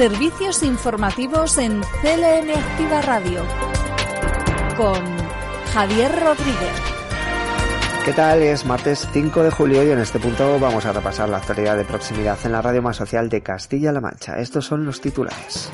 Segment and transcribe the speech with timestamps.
[0.00, 3.44] Servicios informativos en CLM Activa Radio
[4.74, 4.98] con
[5.74, 6.72] Javier Rodríguez.
[8.06, 8.42] ¿Qué tal?
[8.42, 11.84] Es martes 5 de julio y en este punto vamos a repasar la actualidad de
[11.84, 14.38] proximidad en la radio más social de Castilla-La Mancha.
[14.38, 15.70] Estos son los titulares.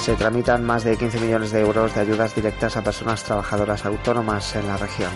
[0.00, 4.56] Se tramitan más de 15 millones de euros de ayudas directas a personas trabajadoras autónomas
[4.56, 5.12] en la región.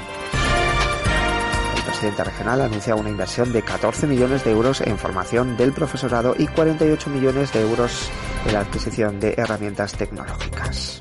[1.96, 6.46] Presidente regional anuncia una inversión de 14 millones de euros en formación del profesorado y
[6.46, 8.10] 48 millones de euros
[8.44, 11.00] en la adquisición de herramientas tecnológicas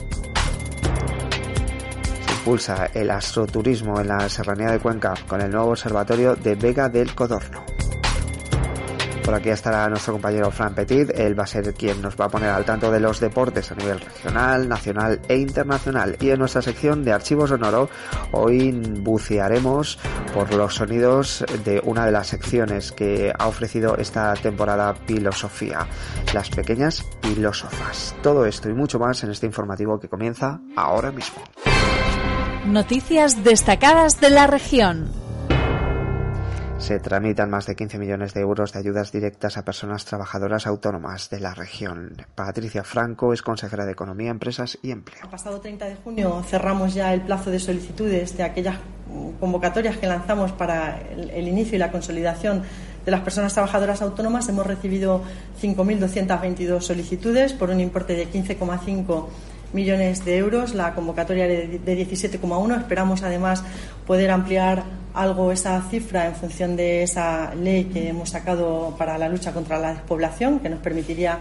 [2.45, 7.13] impulsa el astroturismo en la serranía de Cuenca con el nuevo observatorio de Vega del
[7.13, 7.74] Codorno.
[9.25, 12.29] Por aquí estará nuestro compañero Fran Petit, él va a ser quien nos va a
[12.29, 16.15] poner al tanto de los deportes a nivel regional, nacional e internacional.
[16.21, 17.89] Y en nuestra sección de archivos sonoro,
[18.33, 19.97] hoy bucearemos
[20.31, 25.87] por los sonidos de una de las secciones que ha ofrecido esta temporada Filosofía,
[26.31, 28.15] las pequeñas filósofas.
[28.21, 31.41] Todo esto y mucho más en este informativo que comienza ahora mismo.
[32.67, 35.24] Noticias destacadas de la región.
[36.85, 41.31] Se tramitan más de 15 millones de euros de ayudas directas a personas trabajadoras autónomas
[41.31, 42.15] de la región.
[42.35, 45.23] Patricia Franco es consejera de Economía, Empresas y Empleo.
[45.23, 48.75] El pasado 30 de junio cerramos ya el plazo de solicitudes de aquellas
[49.39, 52.61] convocatorias que lanzamos para el, inicio y la consolidación
[53.03, 54.47] de las personas trabajadoras autónomas.
[54.47, 55.23] Hemos recibido
[55.59, 59.25] 5.222 solicitudes por un importe de 15,5
[59.75, 62.79] millones de euros, la convocatoria de 17,1.
[62.79, 63.63] Esperamos además
[64.07, 69.29] poder ampliar algo esa cifra en función de esa ley que hemos sacado para la
[69.29, 71.39] lucha contra la despoblación, que nos permitiría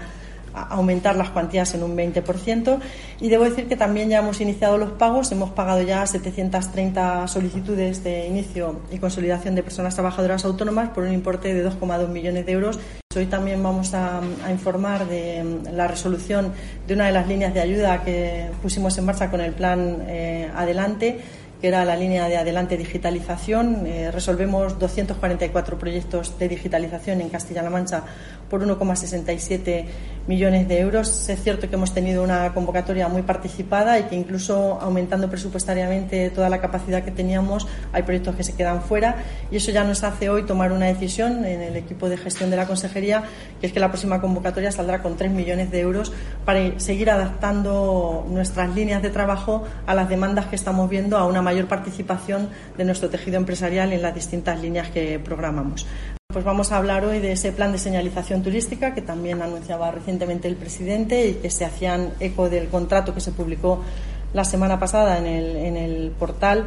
[0.55, 2.79] aumentar las cuantías en un 20%.
[3.21, 8.05] Y debo decir que también ya hemos iniciado los pagos, hemos pagado ya 730 solicitudes
[8.05, 12.53] de inicio y consolidación de personas trabajadoras autónomas por un importe de 2,2 millones de
[12.53, 12.79] euros.
[13.17, 14.21] Hoy también vamos a,
[14.51, 16.53] informar de la resolución
[16.87, 20.51] de una de las líneas de ayuda que pusimos en marcha con el plan eh,
[20.55, 21.21] Adelante
[21.61, 23.87] que era la línea de adelante digitalización.
[23.87, 28.03] Eh, resolvemos 244 proyectos de digitalización en Castilla-La Mancha
[28.51, 29.85] por 1,67
[30.27, 31.29] millones de euros.
[31.29, 36.49] Es cierto que hemos tenido una convocatoria muy participada y que incluso aumentando presupuestariamente toda
[36.49, 39.17] la capacidad que teníamos, hay proyectos que se quedan fuera
[39.51, 42.57] y eso ya nos hace hoy tomar una decisión en el equipo de gestión de
[42.57, 43.25] la consejería,
[43.61, 46.13] que es que la próxima convocatoria saldrá con 3 millones de euros
[46.45, 51.43] para seguir adaptando nuestras líneas de trabajo a las demandas que estamos viendo, a una
[51.43, 55.87] mayor participación de nuestro tejido empresarial en las distintas líneas que programamos.
[56.35, 60.49] Pues vamos a hablar hoy de ese plan de señalización turística que también anunciaba recientemente
[60.49, 63.83] el presidente y que se hacían eco del contrato que se publicó
[64.33, 66.67] la semana pasada en el, portal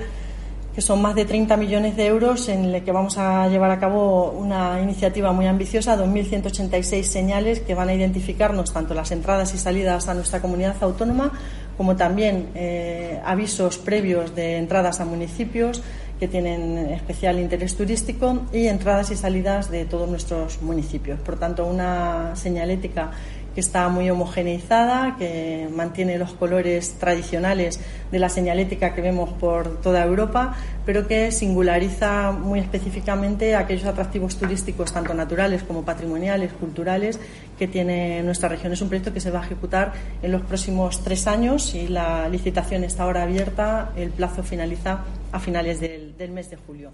[0.73, 3.79] que son más de 30 millones de euros en el que vamos a llevar a
[3.79, 9.57] cabo una iniciativa muy ambiciosa, 2.186 señales que van a identificarnos tanto las entradas y
[9.57, 11.33] salidas a nuestra comunidad autónoma
[11.75, 15.83] como también eh, avisos previos de entradas a municipios,
[16.19, 21.19] que tienen especial interés turístico y entradas y salidas de todos nuestros municipios.
[21.19, 23.11] Por tanto, una señalética
[23.57, 27.79] que está muy homogeneizada, que mantiene los colores tradicionales
[28.11, 34.37] de la señalética que vemos por toda Europa, pero que singulariza muy específicamente aquellos atractivos
[34.37, 37.19] turísticos, tanto naturales como patrimoniales, culturales,
[37.57, 38.73] que tiene nuestra región.
[38.73, 39.91] Es un proyecto que se va a ejecutar
[40.21, 43.91] en los próximos tres años y la licitación está ahora abierta.
[43.97, 44.99] El plazo finaliza
[45.31, 46.91] a finales del, mes de julio.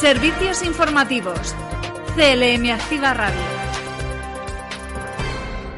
[0.00, 1.54] Servicios informativos.
[2.16, 3.57] CLM Activa Radio.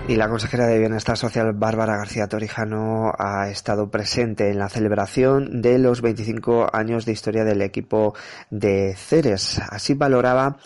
[0.08, 5.62] Y la consejera de Bienestar Social, Bárbara García Torijano, ha estado presente en la celebración
[5.62, 8.14] de los 25 años de historia del equipo
[8.50, 9.60] de Ceres.
[9.70, 10.58] Así valoraba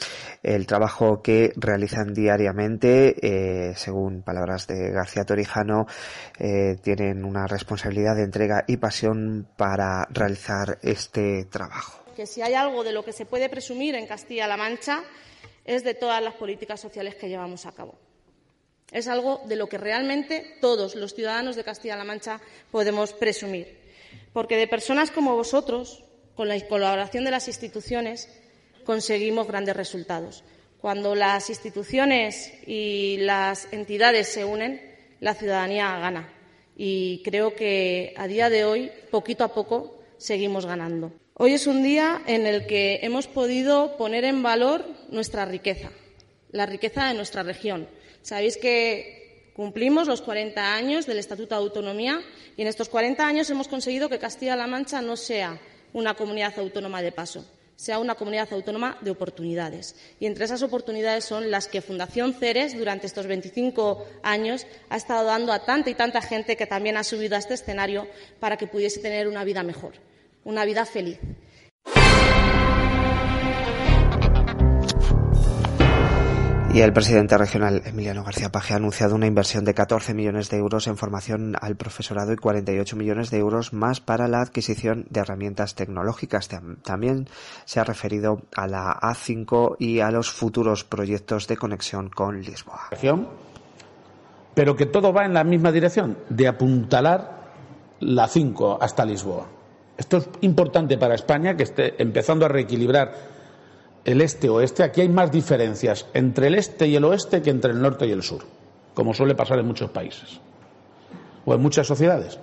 [0.43, 3.17] el trabajo que realizan diariamente.
[3.21, 5.87] Eh, según palabras de García Torijano,
[6.39, 12.03] eh, tienen una responsabilidad de entrega y pasión para realizar este trabajo.
[12.17, 15.03] Que si hay algo de lo que se puede presumir en Castilla-La Mancha
[15.67, 17.99] es de todas las políticas sociales que llevamos a cabo
[18.95, 23.77] es algo de lo que realmente todos los ciudadanos de Castilla-La Mancha podemos presumir.
[24.33, 26.05] Porque de personas como vosotros,
[26.37, 28.29] con la colaboración de las instituciones,
[28.85, 30.45] conseguimos grandes resultados.
[30.81, 34.81] Cuando las instituciones y las entidades se unen,
[35.21, 36.33] la ciudadanía gana.
[36.77, 41.13] Y creo que a día de hoy, poquito a poco, seguimos ganando.
[41.35, 45.91] Hoy es un día en el que hemos podido poner en valor nuestra riqueza,
[46.53, 47.89] la riqueza de nuestra región,
[48.25, 52.23] Sabéis que cumplimos los 40 años del Estatuto de Autonomía
[52.57, 55.61] y en estos 40 años hemos conseguido que Castilla-La Mancha no sea
[55.93, 57.45] una comunidad autónoma de paso,
[57.77, 59.95] sea una comunidad autónoma de oportunidades.
[60.21, 65.27] Y entre esas oportunidades son las que Fundación Ceres, durante estos 25 años, ha estado
[65.27, 68.09] dando a tanta y tanta gente que también ha subido a este escenario
[68.41, 69.93] para que pudiese tener una vida mejor,
[70.45, 71.19] una vida feliz.
[76.75, 80.57] Y el presidente regional Emiliano García Paje ha anunciado una inversión de 14 millones de
[80.57, 85.21] euros en formación al profesorado y 48 millones de euros más para la adquisición de
[85.21, 86.49] herramientas tecnológicas.
[86.83, 87.29] También
[87.65, 92.89] se ha referido a la A5 y a los futuros proyectos de conexión con Lisboa.
[94.57, 97.53] Pero que todo va en la misma dirección, de apuntalar
[98.01, 99.47] la 5 hasta Lisboa.
[99.97, 103.34] Esto es importante para España, que esté empezando a reequilibrar
[104.05, 107.81] el este-oeste, aquí hay más diferencias entre el este y el oeste que entre el
[107.81, 108.43] norte y el sur,
[108.93, 110.41] como suele pasar en muchos países
[111.45, 112.39] o en muchas sociedades.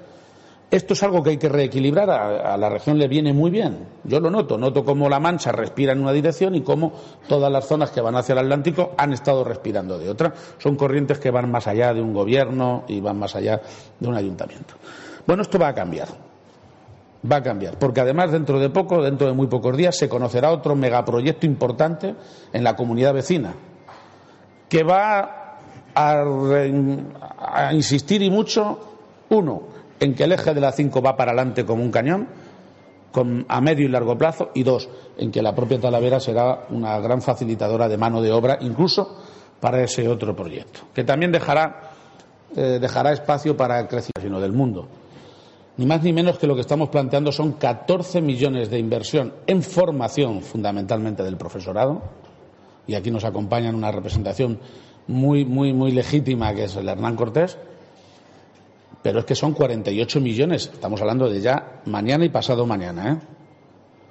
[0.72, 3.88] Esto es algo que hay que reequilibrar, a, la región le viene muy bien.
[4.06, 6.94] Yo lo noto, noto cómo la Mancha respira en una dirección y cómo
[7.28, 10.34] todas las zonas que van hacia el Atlántico han estado respirando de otra.
[10.60, 13.62] Son corrientes que van más allá de un gobierno y van más allá
[14.00, 14.76] de un ayuntamiento.
[15.28, 16.08] Bueno, esto va a cambiar
[17.30, 20.52] va a cambiar, porque además dentro de poco, dentro de muy pocos días, se conocerá
[20.52, 22.16] otro megaproyecto importante
[22.52, 23.54] en la comunidad vecina,
[24.68, 25.58] que va
[25.94, 28.80] a, insistir y mucho,
[29.30, 29.64] uno,
[30.00, 32.28] en que el eje de la 5 va para adelante como un cañón,
[33.12, 36.98] con, a medio y largo plazo, y dos, en que la propia Talavera será una
[37.00, 39.18] gran facilitadora de mano de obra, incluso
[39.60, 41.92] para ese otro proyecto, que también dejará,
[42.56, 44.88] eh, dejará espacio para el crecimiento del mundo
[45.78, 49.64] ni más ni menos que lo que estamos planteando son 14 millones de inversión en
[49.64, 52.02] formación fundamentalmente del profesorado.
[52.88, 54.60] Y aquí nos acompaña una representación
[55.08, 57.58] muy muy muy legítima que es el Hernán Cortés.
[59.02, 60.70] Pero es que son 48 millones.
[60.72, 63.18] Estamos hablando de ya mañana y pasado mañana ¿eh?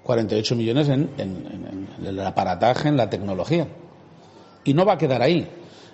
[0.03, 3.69] 48 millones en, en el aparataje en la tecnología.
[4.65, 5.49] Y no va a quedar ahí.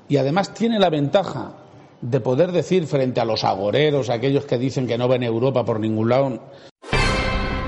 [0.08, 1.65] Y además tiene la ventaja
[2.00, 5.80] de poder decir frente a los agoreros, aquellos que dicen que no ven Europa por
[5.80, 6.40] ningún lado.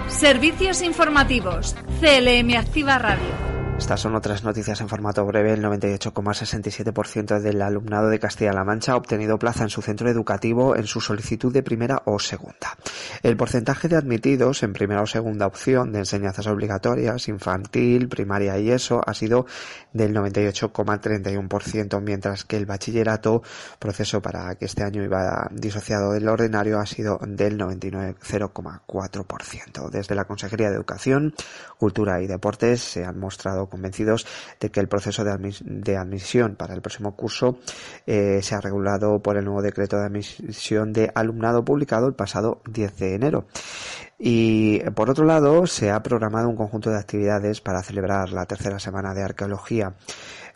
[0.08, 1.76] Servicios informativos.
[2.00, 3.57] CLM Activa Radio.
[3.78, 5.52] Estas son otras noticias en formato breve.
[5.52, 10.88] El 98,67% del alumnado de Castilla-La Mancha ha obtenido plaza en su centro educativo en
[10.88, 12.76] su solicitud de primera o segunda.
[13.22, 18.72] El porcentaje de admitidos en primera o segunda opción de enseñanzas obligatorias, infantil, primaria y
[18.72, 19.46] eso, ha sido
[19.92, 23.42] del 98,31%, mientras que el bachillerato,
[23.78, 29.90] proceso para que este año iba disociado del ordinario, ha sido del 99,04%.
[29.90, 31.32] Desde la Consejería de Educación,
[31.78, 34.26] Cultura y Deportes se han mostrado convencidos
[34.60, 37.58] de que el proceso de, admisión para el próximo curso
[38.06, 42.60] eh, se ha regulado por el nuevo decreto de admisión de alumnado publicado el pasado
[42.66, 43.46] 10 de enero.
[44.18, 48.80] Y por otro lado, se ha programado un conjunto de actividades para celebrar la tercera
[48.80, 49.94] semana de arqueología.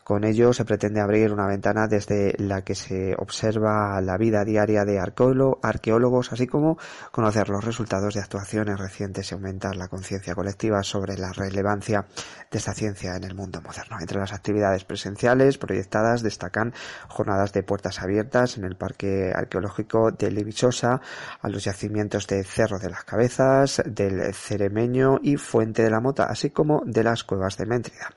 [0.04, 4.84] Con ello se pretende abrir una ventana desde la que se observa la vida diaria
[4.84, 6.76] de arqueólogos, así como
[7.12, 12.04] conocer los resultados de actuaciones recientes y aumentar la conciencia colectiva sobre la relevancia
[12.50, 13.96] de esta ciencia en el mundo moderno.
[14.00, 16.74] Entre las actividades presenciales proyectadas destacan
[17.08, 21.00] jornadas de puertas abiertas en el Parque Arqueológico de Levichosa,
[21.40, 26.24] a los yacimientos de Cerro de las Cabezas, del Ceremeño y Fuente de la Mota,
[26.24, 28.10] así como de las cuevas de Méntrida.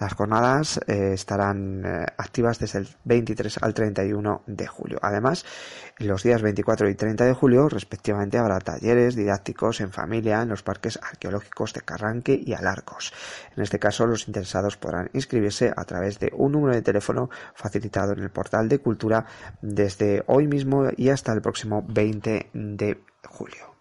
[0.00, 4.98] Las jornadas eh, estarán eh, activas desde el 23 al 31 de julio.
[5.02, 5.44] Además,
[5.98, 10.62] los días 24 y 30 de julio, respectivamente, habrá talleres didácticos en familia en los
[10.62, 13.12] parques arqueológicos de Carranque y Alarcos.
[13.56, 18.12] En este caso, los interesados podrán inscribirse a través de un número de teléfono facilitado
[18.12, 19.24] en el portal de cultura
[19.62, 23.74] desde hoy mismo y hasta el próximo 20 de julio.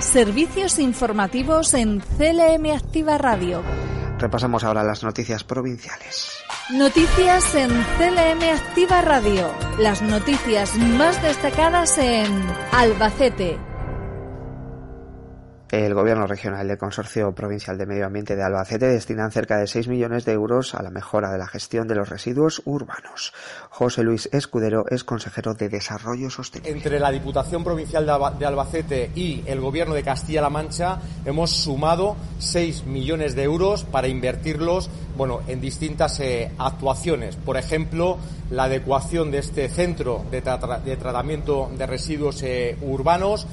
[0.00, 3.62] Servicios informativos en CLM Activa Radio.
[4.18, 6.38] Repasamos ahora las noticias provinciales.
[6.70, 9.50] Noticias en CLM Activa Radio.
[9.78, 13.58] Las noticias más destacadas en Albacete,
[15.70, 19.88] el Gobierno regional del Consorcio Provincial de Medio Ambiente de Albacete destinan cerca de 6
[19.88, 23.34] millones de euros a la mejora de la gestión de los residuos urbanos.
[23.68, 26.74] José Luis Escudero es consejero de Desarrollo Sostenible.
[26.74, 28.06] Entre la Diputación Provincial
[28.38, 34.08] de Albacete y el Gobierno de Castilla-La Mancha hemos sumado 6 millones de euros para
[34.08, 37.36] invertirlos bueno, en distintas eh, actuaciones.
[37.36, 38.18] Por ejemplo,
[38.50, 43.46] la adecuación de este centro de, tratamiento de residuos eh, urbanos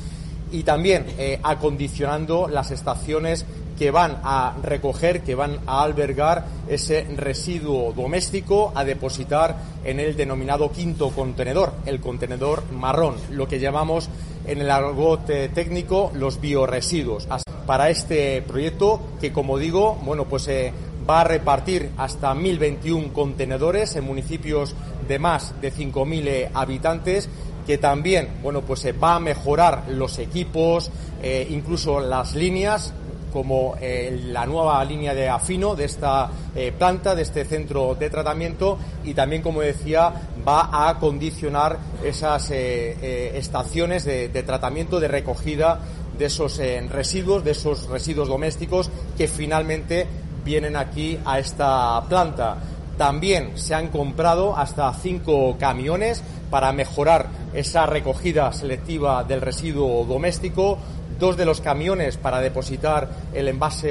[0.51, 3.45] y también eh, acondicionando las estaciones
[3.77, 10.15] que van a recoger, que van a albergar ese residuo doméstico a depositar en el
[10.15, 14.09] denominado quinto contenedor, el contenedor marrón, lo que llamamos
[14.47, 17.27] en el argot técnico los bioresiduos.
[17.65, 20.71] para este proyecto que, como digo, bueno, pues eh,
[21.09, 24.75] va a repartir hasta 1.021 contenedores en municipios
[25.07, 27.29] de más de 5.000 eh, habitantes
[27.65, 30.91] que también bueno pues se va a mejorar los equipos
[31.21, 32.93] eh, incluso las líneas
[33.35, 38.09] como eh, la nueva línea de afino de esta eh, planta, de este centro de
[38.09, 40.09] tratamiento y también, como decía,
[40.47, 45.81] va a acondicionar esas eh, estaciones de, tratamiento, de recogida
[46.17, 50.07] de esos residuos, de esos residuos domésticos que finalmente
[50.45, 52.55] vienen aquí a esta planta.
[52.97, 60.77] También se han comprado hasta cinco camiones para mejorar esa recogida selectiva del residuo doméstico,
[61.19, 63.89] dos de los camiones para depositar el envase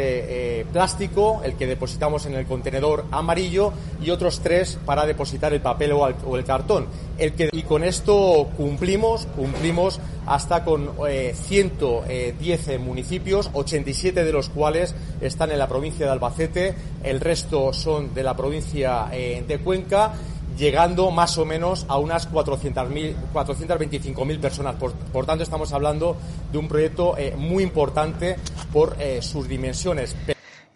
[0.60, 5.60] eh, plástico, el que depositamos en el contenedor amarillo, y otros tres para depositar el
[5.60, 6.86] papel o, el, cartón.
[7.18, 14.48] El que, y con esto cumplimos, cumplimos hasta con eh, 110 municipios, 87 de los
[14.48, 19.58] cuales están en la provincia de Albacete, el resto son de la provincia eh, de
[19.58, 20.14] Cuenca
[20.56, 24.76] llegando más o menos a unas 425.000 personas.
[24.76, 26.16] Por, por, tanto, estamos hablando
[26.52, 28.36] de un proyecto eh, muy importante
[28.72, 30.16] por eh, sus dimensiones.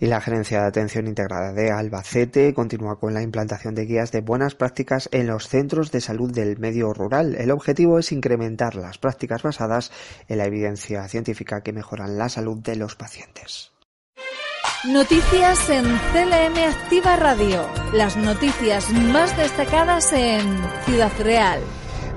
[0.01, 4.21] Y la Gerencia de Atención Integrada de Albacete continúa con la implantación de guías de
[4.21, 7.35] buenas prácticas en los centros de salud del medio rural.
[7.35, 9.91] El objetivo es incrementar las prácticas basadas
[10.29, 13.73] en la evidencia científica que mejoran la salud de los pacientes.
[14.85, 17.69] Noticias en CLM Activa Radio.
[17.93, 20.41] Las noticias más destacadas en
[20.85, 21.61] Ciudad Real.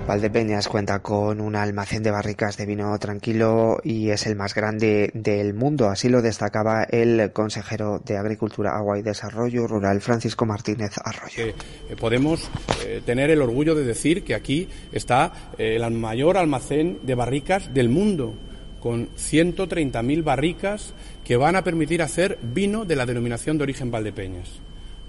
[0.07, 5.09] Valdepeñas cuenta con un almacén de barricas de vino tranquilo y es el más grande
[5.15, 5.89] del mundo.
[5.89, 11.47] Así lo destacaba el consejero de Agricultura, Agua y Desarrollo Rural, Francisco Martínez Arroyo.
[11.47, 11.55] Eh,
[11.99, 12.47] podemos
[12.85, 17.73] eh, tener el orgullo de decir que aquí está eh, el mayor almacén de barricas
[17.73, 18.35] del mundo
[18.81, 24.49] con 130.000 barricas que van a permitir hacer vino de la denominación de origen Valdepeñas.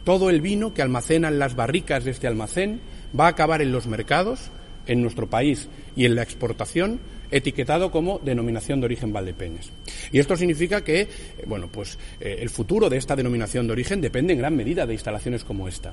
[0.05, 2.81] Todo el vino que almacenan las barricas de este almacén
[3.19, 4.51] va a acabar en los mercados,
[4.87, 6.99] en nuestro país y en la exportación,
[7.31, 9.71] etiquetado como denominación de origen Valdepeñas.
[10.11, 11.09] Y esto significa que,
[11.47, 14.93] bueno, pues eh, el futuro de esta denominación de origen depende en gran medida de
[14.93, 15.93] instalaciones como esta.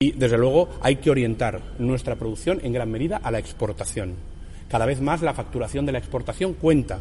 [0.00, 4.14] Y, desde luego, hay que orientar nuestra producción en gran medida a la exportación.
[4.68, 6.98] Cada vez más la facturación de la exportación cuenta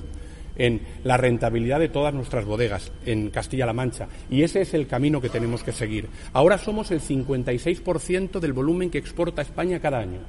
[0.57, 4.07] en la rentabilidad de todas nuestras bodegas en Castilla-La Mancha.
[4.29, 6.07] Y ese es el camino que tenemos que seguir.
[6.33, 10.19] Ahora somos el 56% del volumen que exporta España cada año.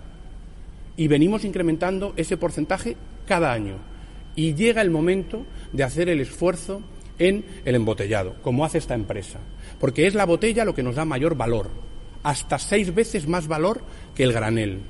[0.96, 3.78] Y venimos incrementando ese porcentaje cada año.
[4.36, 6.82] Y llega el momento de hacer el esfuerzo
[7.18, 9.38] en el embotellado, como hace esta empresa.
[9.78, 11.70] Porque es la botella lo que nos da mayor valor.
[12.22, 13.82] Hasta seis veces más valor
[14.14, 14.80] que el granel.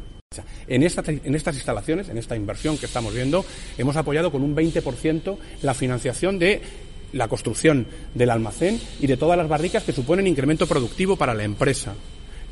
[0.66, 3.44] En, esta, en, estas instalaciones, en esta inversión que estamos viendo,
[3.78, 6.60] hemos apoyado con un 20% la financiación de
[7.12, 11.44] la construcción del almacén y de todas las barricas que suponen incremento productivo para la
[11.44, 11.94] empresa.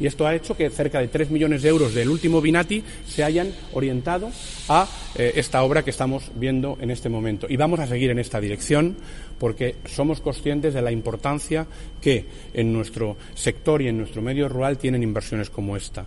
[0.01, 3.25] Y esto ha hecho que cerca de 3 millones de euros del último Binati se
[3.25, 4.31] hayan orientado
[4.69, 7.47] a eh, esta obra que estamos viendo en este momento.
[7.49, 8.97] Y vamos a seguir en esta dirección
[9.39, 11.67] porque somos conscientes de la importancia
[12.01, 12.25] que
[12.55, 16.07] en nuestro sector y en nuestro medio rural tienen inversiones como esta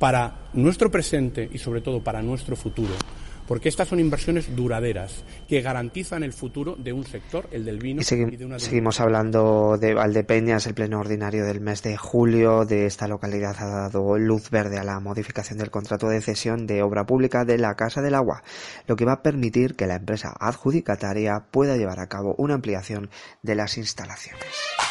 [0.00, 2.94] para nuestro presente y sobre todo para nuestro futuro.
[3.50, 8.00] Porque estas son inversiones duraderas que garantizan el futuro de un sector, el del vino.
[8.00, 10.68] Y, segui y de una seguimos hablando de Valdepeñas.
[10.68, 14.84] El pleno ordinario del mes de julio de esta localidad ha dado luz verde a
[14.84, 18.44] la modificación del contrato de cesión de obra pública de la Casa del Agua,
[18.86, 23.10] lo que va a permitir que la empresa adjudicataria pueda llevar a cabo una ampliación
[23.42, 24.44] de las instalaciones.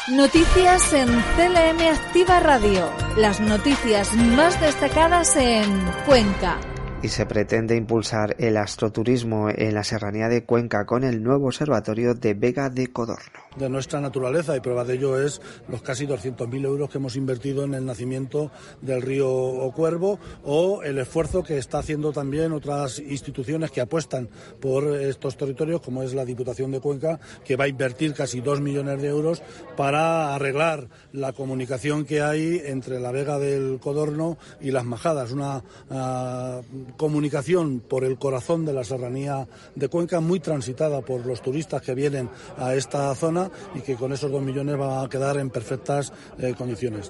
[0.09, 2.89] Noticias en CLM Activa Radio.
[3.15, 5.63] Las noticias más destacadas en
[6.05, 6.59] Cuenca.
[7.01, 12.13] Y se pretende impulsar el astroturismo en la serranía de Cuenca con el nuevo observatorio
[12.13, 13.39] de Vega de Codorno.
[13.55, 17.63] De nuestra naturaleza y prueba de ello es los casi 200.000 euros que hemos invertido
[17.63, 18.51] en el nacimiento
[18.81, 24.29] del río Ocuervo o el esfuerzo que está haciendo también otras instituciones que apuestan
[24.59, 28.59] por estos territorios, como es la Diputación de Cuenca, que va a invertir casi 2
[28.59, 29.41] millones de euros
[29.77, 35.63] para arreglar la comunicación que hay entre la Vega del Codorno y las Majadas, una
[35.89, 41.81] uh, comunicación por el corazón de la serranía de Cuenca muy transitada por los turistas
[41.81, 45.49] que vienen a esta zona y que con esos dos millones va a quedar en
[45.49, 47.09] perfectas eh, condiciones.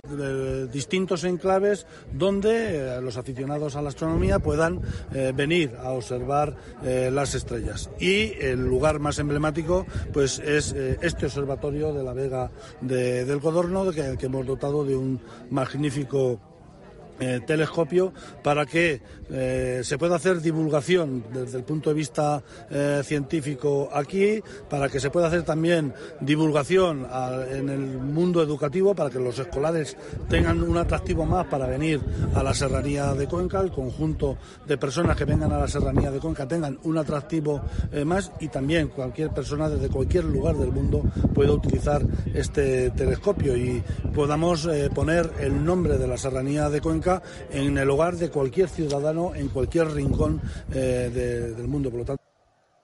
[0.71, 4.81] Distintos enclaves donde eh, los aficionados a la astronomía puedan
[5.13, 7.89] eh, venir a observar las estrellas.
[7.99, 13.91] Y el lugar más emblemático pues es este observatorio de la Vega de, del Codorno,
[13.91, 15.19] que hemos dotado de un
[15.49, 16.39] magnífico
[17.19, 23.01] eh, telescopio para que eh, se pueda hacer divulgación desde el punto de vista eh,
[23.03, 27.05] científico aquí, para que se pueda hacer también divulgación
[27.51, 29.97] en el mundo educativo, para que los escolares
[30.29, 31.99] tengan un atractivo más para venir
[32.33, 36.19] a la Serranía de Cuenca, el conjunto de personas que vengan a la Serranía de
[36.19, 37.61] Cuenca tengan un atractivo
[38.05, 42.01] más y también cualquier persona desde cualquier lugar del mundo pueda utilizar
[42.33, 43.83] este telescopio y
[44.13, 47.08] podamos poner el nombre de la Serranía de Cuenca
[47.51, 50.41] en el hogar de cualquier ciudadano en cualquier rincón
[50.73, 51.89] eh, del mundo.
[51.89, 52.18] Por lo tanto,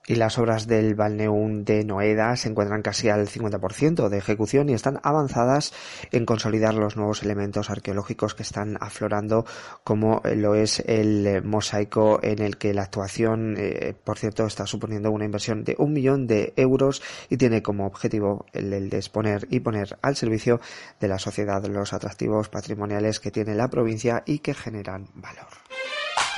[0.06, 4.74] y las obras del Balneum de Noeda se encuentran casi al 50% de ejecución y
[4.74, 5.72] están avanzadas
[6.12, 9.44] en consolidar los nuevos elementos arqueológicos que están aflorando,
[9.84, 15.10] como lo es el mosaico en el que la actuación, eh, por cierto, está suponiendo
[15.10, 19.46] una inversión de un millón de euros y tiene como objetivo el, el de exponer
[19.50, 20.60] y poner al servicio
[21.00, 25.48] de la sociedad los atractivos patrimoniales que tiene la provincia y que generan valor.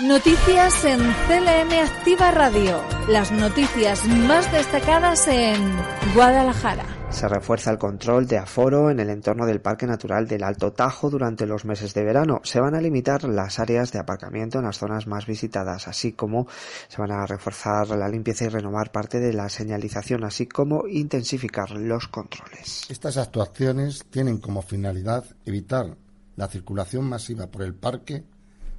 [0.01, 2.81] Noticias en CLM Activa Radio.
[3.09, 5.75] Las noticias más destacadas en
[6.15, 6.87] Guadalajara.
[7.11, 11.11] Se refuerza el control de aforo en el entorno del Parque Natural del Alto Tajo
[11.11, 12.41] durante los meses de verano.
[12.45, 16.47] Se van a limitar las áreas de aparcamiento en las zonas más visitadas, así como
[16.87, 21.73] se van a reforzar la limpieza y renovar parte de la señalización, así como intensificar
[21.73, 22.89] los controles.
[22.89, 25.97] Estas actuaciones tienen como finalidad evitar
[26.37, 28.23] la circulación masiva por el parque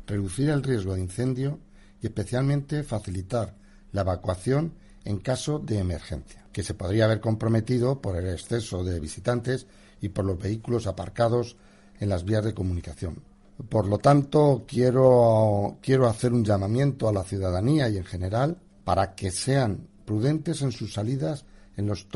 [0.09, 1.59] reducir el riesgo de incendio
[2.01, 3.55] y especialmente facilitar
[3.91, 4.73] la evacuación
[5.05, 9.67] en caso de emergencia, que se podría haber comprometido por el exceso de visitantes
[10.01, 11.55] y por los vehículos aparcados
[11.99, 13.23] en las vías de comunicación.
[13.69, 19.15] Por lo tanto, quiero, quiero hacer un llamamiento a la ciudadanía y en general para
[19.15, 22.07] que sean prudentes en sus salidas en los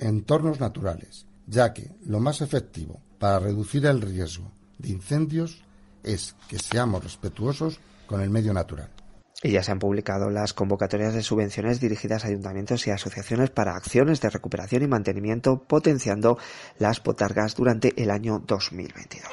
[0.00, 5.62] entornos naturales, ya que lo más efectivo para reducir el riesgo de incendios
[6.02, 8.90] es que seamos respetuosos con el medio natural.
[9.42, 13.74] Y ya se han publicado las convocatorias de subvenciones dirigidas a ayuntamientos y asociaciones para
[13.74, 16.38] acciones de recuperación y mantenimiento, potenciando
[16.78, 19.26] las potargas durante el año 2022.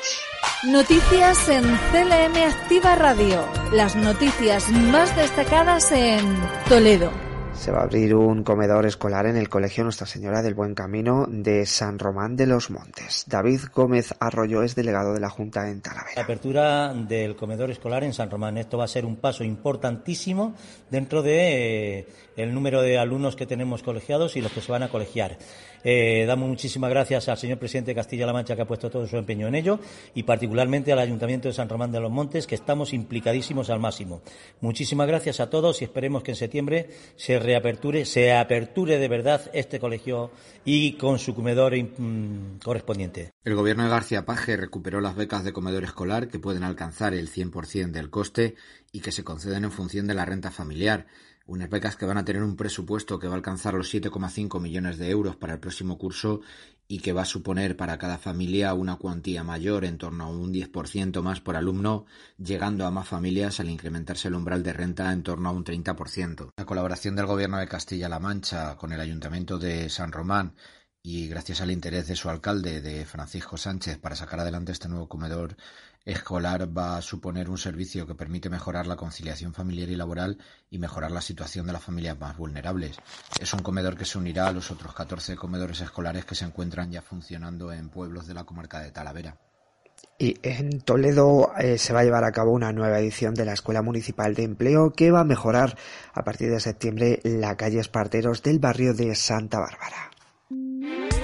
[0.68, 3.46] Noticias en CLM Activa Radio.
[3.72, 6.26] Las noticias más destacadas en
[6.68, 7.29] Toledo.
[7.54, 11.26] Se va a abrir un comedor escolar en el Colegio Nuestra Señora del Buen Camino
[11.30, 13.26] de San Román de los Montes.
[13.28, 16.16] David Gómez Arroyo es delegado de la Junta en Talavera.
[16.16, 18.58] La apertura del comedor escolar en San Román.
[18.58, 20.56] Esto va a ser un paso importantísimo
[20.90, 22.08] dentro de eh,
[22.40, 25.38] el número de alumnos que tenemos colegiados y los que se van a colegiar.
[25.84, 29.18] Eh, damos muchísimas gracias al señor presidente de Castilla-La Mancha que ha puesto todo su
[29.18, 29.80] empeño en ello
[30.14, 34.22] y particularmente al Ayuntamiento de San Román de los Montes que estamos implicadísimos al máximo.
[34.62, 39.50] Muchísimas gracias a todos y esperemos que en septiembre se reaperture, se aperture de verdad
[39.54, 40.32] este colegio
[40.66, 43.32] y con su comedor mm, correspondiente.
[43.44, 47.30] El gobierno de García Paje recuperó las becas de comedor escolar que pueden alcanzar el
[47.30, 48.56] 100% del coste
[48.92, 51.08] y que se conceden en función de la renta familiar.
[51.50, 55.00] Unas becas que van a tener un presupuesto que va a alcanzar los 7,5 millones
[55.00, 56.42] de euros para el próximo curso
[56.88, 60.54] y que va a suponer para cada familia una cuantía mayor, en torno a un
[60.54, 62.06] 10% más por alumno,
[62.38, 66.52] llegando a más familias al incrementarse el umbral de renta en torno a un 30%.
[66.56, 70.54] La colaboración del Gobierno de Castilla-La Mancha con el Ayuntamiento de San Román
[71.02, 75.08] y gracias al interés de su alcalde, de Francisco Sánchez, para sacar adelante este nuevo
[75.08, 75.56] comedor
[76.06, 80.38] escolar va a suponer un servicio que permite mejorar la conciliación familiar y laboral
[80.70, 82.98] y mejorar la situación de las familias más vulnerables.
[83.40, 86.92] Es un comedor que se unirá a los otros 14 comedores escolares que se encuentran
[86.92, 89.38] ya funcionando en pueblos de la comarca de Talavera.
[90.18, 93.54] Y en Toledo eh, se va a llevar a cabo una nueva edición de la
[93.54, 95.78] Escuela Municipal de Empleo que va a mejorar
[96.14, 100.10] a partir de septiembre la calle Esparteros del barrio de Santa Bárbara.
[100.52, 101.19] Música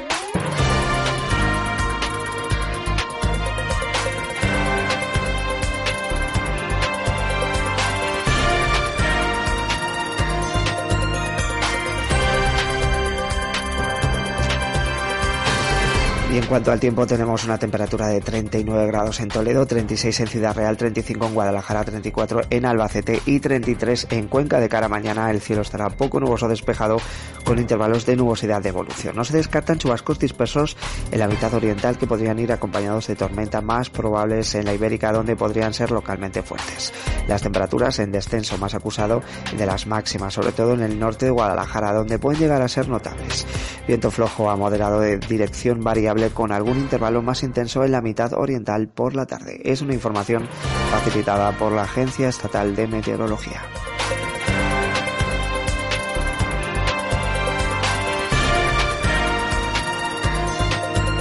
[16.36, 20.28] Y en cuanto al tiempo, tenemos una temperatura de 39 grados en Toledo, 36 en
[20.28, 24.60] Ciudad Real, 35 en Guadalajara, 34 en Albacete y 33 en Cuenca.
[24.60, 26.98] De cara mañana, el cielo estará poco nuboso despejado
[27.46, 29.16] con intervalos de nubosidad de evolución.
[29.16, 30.76] No se descartan chubascos dispersos
[31.10, 35.14] en la mitad oriental que podrían ir acompañados de tormenta más probables en la Ibérica,
[35.14, 36.92] donde podrían ser localmente fuertes.
[37.30, 39.24] Las temperaturas en descenso más acusado
[39.58, 42.90] de las máximas, sobre todo en el norte de Guadalajara, donde pueden llegar a ser
[42.90, 43.48] notables.
[43.88, 48.34] Viento flojo a moderado de dirección variable con algún intervalo más intenso en la mitad
[48.34, 49.62] oriental por la tarde.
[49.64, 50.48] Es una información
[50.92, 53.62] facilitada por la Agencia Estatal de Meteorología.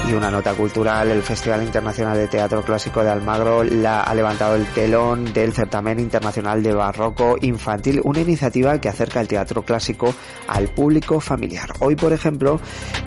[0.07, 4.55] Y una nota cultural, el Festival Internacional de Teatro Clásico de Almagro la, ha levantado
[4.55, 10.15] el telón del certamen internacional de barroco infantil, una iniciativa que acerca el teatro clásico
[10.47, 11.73] al público familiar.
[11.81, 12.61] Hoy, por ejemplo,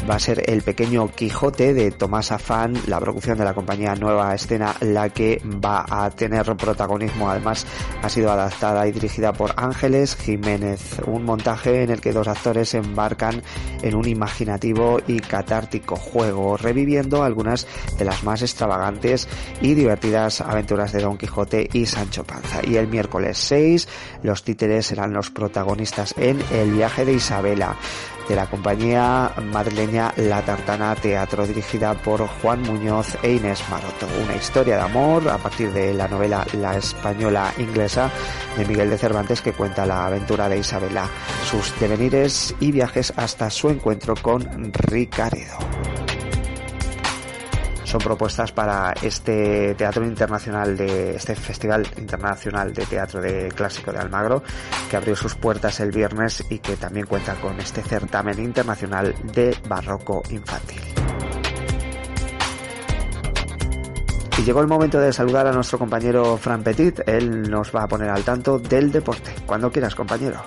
[0.10, 4.34] va a ser El Pequeño Quijote de Tomás Afán, la producción de la compañía Nueva
[4.34, 7.30] Escena, la que va a tener protagonismo.
[7.30, 7.68] Además,
[8.02, 12.74] ha sido adaptada y dirigida por Ángeles Jiménez, un montaje en el que dos actores
[12.74, 13.44] embarcan
[13.84, 16.88] en un imaginativo y catártico juego, reviviendo
[17.24, 19.28] algunas de las más extravagantes
[19.62, 22.62] y divertidas aventuras de Don Quijote y Sancho Panza.
[22.64, 23.88] Y el miércoles 6,
[24.24, 27.76] los títeres serán los protagonistas en El viaje de Isabela
[28.28, 34.08] de la compañía madrileña La Tartana Teatro, dirigida por Juan Muñoz e Inés Maroto.
[34.24, 38.12] Una historia de amor a partir de la novela La Española Inglesa
[38.58, 41.10] de Miguel de Cervantes que cuenta la aventura de Isabela,
[41.50, 45.58] sus devenires y viajes hasta su encuentro con Ricaredo
[47.88, 54.00] son propuestas para este teatro internacional de este festival internacional de teatro de clásico de
[54.00, 54.44] Almagro
[54.90, 59.56] que abrió sus puertas el viernes y que también cuenta con este certamen internacional de
[59.70, 60.82] barroco infantil.
[64.38, 67.00] Y llegó el momento de saludar a nuestro compañero Fran Petit.
[67.08, 69.34] Él nos va a poner al tanto del deporte.
[69.48, 70.40] Cuando quieras, compañero.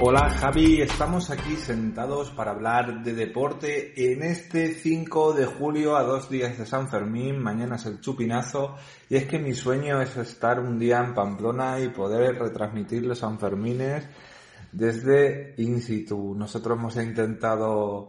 [0.00, 6.02] Hola Javi, estamos aquí sentados para hablar de deporte en este 5 de julio a
[6.02, 8.74] dos días de San Fermín, mañana es el chupinazo
[9.08, 13.20] y es que mi sueño es estar un día en Pamplona y poder retransmitir los
[13.20, 14.06] San Fermines
[14.70, 16.34] desde in situ.
[16.36, 18.08] Nosotros hemos intentado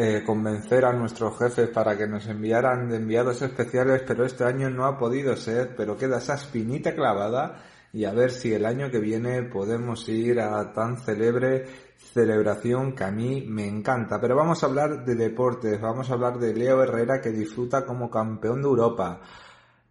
[0.00, 4.70] eh, convencer a nuestros jefes para que nos enviaran de enviados especiales, pero este año
[4.70, 8.92] no ha podido ser, pero queda esa espinita clavada y a ver si el año
[8.92, 14.20] que viene podemos ir a tan celebre celebración que a mí me encanta.
[14.20, 18.08] Pero vamos a hablar de deportes, vamos a hablar de Leo Herrera que disfruta como
[18.08, 19.20] campeón de Europa.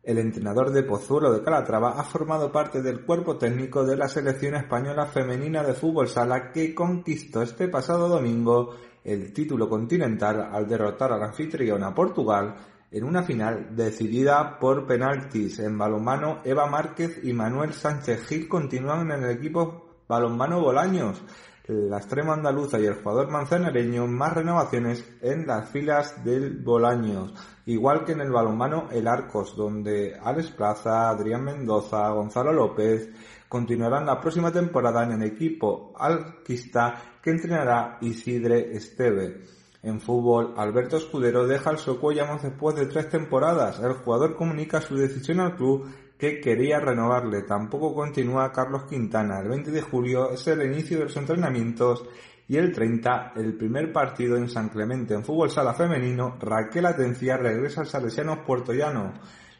[0.03, 4.55] El entrenador de Pozuelo de Calatrava ha formado parte del cuerpo técnico de la selección
[4.55, 8.73] española femenina de fútbol sala que conquistó este pasado domingo
[9.07, 12.55] el título continental al derrotar a la anfitriona Portugal
[12.91, 19.09] en una final decidida por penaltis en balonmano, Eva Márquez y Manuel Sánchez Gil continúan
[19.11, 21.21] en el equipo balonmano Bolaños.
[21.67, 27.33] La extrema andaluza y el jugador manzanareño más renovaciones en las filas del Bolaños,
[27.65, 33.09] igual que en el balonmano El Arcos, donde Alex Plaza, Adrián Mendoza, Gonzalo López
[33.47, 39.41] continuarán la próxima temporada en el equipo alquista que entrenará Isidre Esteve.
[39.83, 43.79] En fútbol, Alberto Escudero deja el Socuellamos después de tres temporadas.
[43.79, 47.43] El jugador comunica su decisión al club que quería renovarle.
[47.43, 49.39] Tampoco continúa Carlos Quintana.
[49.39, 52.03] El 20 de julio es el inicio de los entrenamientos
[52.47, 55.13] y el 30 el primer partido en San Clemente.
[55.13, 59.13] En fútbol sala femenino, Raquel Atencia regresa al Salesianos Puerto Llano.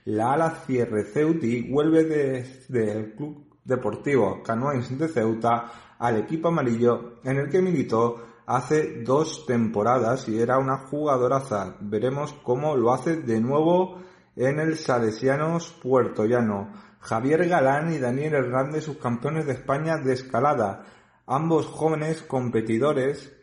[0.05, 7.15] La ala cierre Ceuti vuelve desde el Club Deportivo Canoins de Ceuta al equipo amarillo
[7.23, 11.75] en el que militó hace dos temporadas y era una jugadoraza.
[11.81, 13.97] Veremos cómo lo hace de nuevo
[14.37, 16.71] en el Salesianos Puerto Llano.
[17.01, 20.85] Javier Galán y Daniel Hernández, sus campeones de España de escalada.
[21.25, 23.33] Ambos jóvenes competidores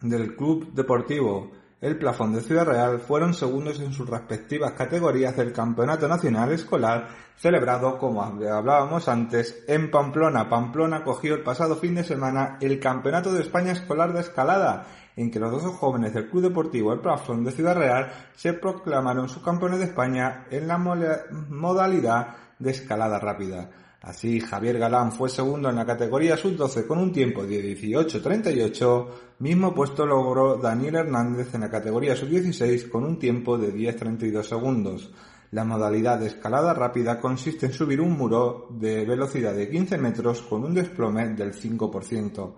[0.00, 1.50] del club deportivo
[1.82, 7.08] el Plafón de Ciudad Real fueron segundos en sus respectivas categorías del Campeonato Nacional Escolar
[7.36, 10.48] celebrado, como hablábamos antes, en Pamplona.
[10.48, 15.28] Pamplona cogió el pasado fin de semana el Campeonato de España Escolar de Escalada, en
[15.32, 19.80] que los dos jóvenes del Club Deportivo El Plafón de Ciudad Real se proclamaron subcampeones
[19.80, 22.28] de España en la modalidad
[22.60, 23.70] de escalada rápida.
[24.02, 29.72] Así, Javier Galán fue segundo en la categoría sub-12 con un tiempo de 18.38, mismo
[29.72, 35.12] puesto logró Daniel Hernández en la categoría sub-16 con un tiempo de 10.32 segundos.
[35.52, 40.42] La modalidad de escalada rápida consiste en subir un muro de velocidad de 15 metros
[40.42, 42.54] con un desplome del 5%.